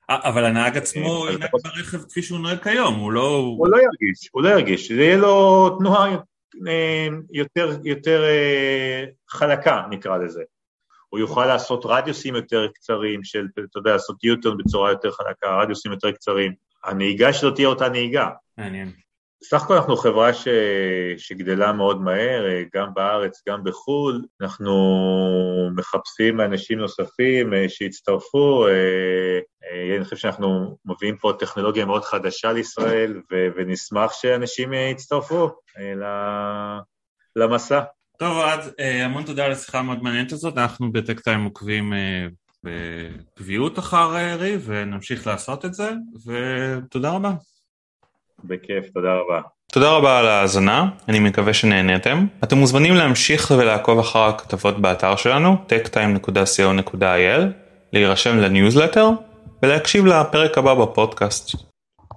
אבל 0.10 0.46
הנהג 0.46 0.78
עצמו 0.78 1.26
ינהג 1.34 1.50
ברכב 1.64 2.04
כפי 2.10 2.22
שהוא 2.22 2.40
נוהג 2.40 2.64
כיום, 2.64 2.96
הוא 2.96 3.12
לא... 3.12 3.56
הוא 3.58 3.68
לא 3.68 3.78
ירגיש, 3.78 4.30
הוא 4.32 4.44
לא 4.44 4.50
ירגיש, 4.50 4.92
זה 4.92 5.02
יהיה 5.02 5.18
לו 5.18 5.70
תנועה 5.80 6.12
אה, 6.12 6.18
יותר, 7.32 7.78
יותר 7.84 8.24
אה, 8.24 9.06
חלקה, 9.30 9.82
נקרא 9.90 10.18
לזה. 10.18 10.44
הוא 11.10 11.20
יוכל 11.20 11.46
לעשות 11.46 11.82
רדיוסים 11.86 12.36
יותר 12.36 12.68
קצרים 12.74 13.24
של, 13.24 13.48
אתה 13.72 13.80
יודע, 13.80 13.92
לעשות 13.92 14.24
יוטון 14.24 14.58
בצורה 14.58 14.92
יותר 14.92 15.12
חלקה, 15.12 15.62
רדיוסים 15.62 15.92
יותר 15.92 16.12
קצרים. 16.12 16.54
הנהיגה 16.84 17.34
שלו 17.34 17.52
תהיה 17.52 17.68
אותה 17.68 17.90
נהיגה. 17.90 18.30
מעניין. 18.58 18.92
בסך 19.42 19.64
הכל 19.64 19.74
אנחנו 19.74 19.98
חברה 19.98 20.34
ש... 20.34 20.48
שגדלה 21.18 21.74
מאוד 21.74 22.02
מהר, 22.02 22.46
גם 22.76 22.94
בארץ, 22.94 23.44
גם 23.50 23.64
בחו"ל. 23.64 24.26
אנחנו 24.42 24.74
מחפשים 25.76 26.42
אנשים 26.42 26.80
נוספים 26.80 27.54
אה, 27.54 27.70
שיצטרפו. 27.70 28.68
אה, 29.74 29.90
אה, 29.92 29.96
אני 29.96 30.04
חושב 30.04 30.16
שאנחנו 30.16 30.78
מביאים 30.86 31.18
פה 31.18 31.34
טכנולוגיה 31.40 31.86
מאוד 31.86 32.04
חדשה 32.04 32.52
לישראל, 32.52 33.22
ו... 33.32 33.48
ונשמח 33.56 34.14
שאנשים 34.14 34.74
יצטרפו 34.74 35.50
למסע. 37.36 37.82
טוב, 38.18 38.38
עד 38.40 38.60
המון 39.04 39.24
תודה 39.24 39.46
על 39.46 39.52
השיחה 39.52 39.80
המאוד 39.80 40.04
מעניינת 40.04 40.32
הזאת. 40.32 40.58
אנחנו 40.58 40.92
בטקטיים 40.92 41.44
עוקבים 41.44 41.94
בקביעות 42.64 43.80
אחר 43.80 44.36
רי, 44.40 44.58
ונמשיך 44.66 45.28
לעשות 45.28 45.66
את 45.66 45.74
זה, 45.74 45.92
ותודה 46.26 47.12
רבה. 47.12 47.32
בכיף, 48.44 48.86
תודה 48.94 49.14
רבה. 49.14 49.42
תודה 49.72 49.92
רבה 49.92 50.20
על 50.20 50.28
ההאזנה, 50.28 50.90
אני 51.08 51.20
מקווה 51.20 51.54
שנהניתם. 51.54 52.26
אתם 52.44 52.58
מוזמנים 52.58 52.94
להמשיך 52.94 53.52
ולעקוב 53.58 54.00
אחר 54.00 54.20
הכתבות 54.20 54.80
באתר 54.80 55.16
שלנו, 55.16 55.56
techtime.co.il, 55.70 57.42
להירשם 57.94 58.38
לניוזלטר 58.38 59.10
ולהקשיב 59.64 60.06
לפרק 60.06 60.58
הבא 60.58 60.74
בפודקאסט. 60.74 61.73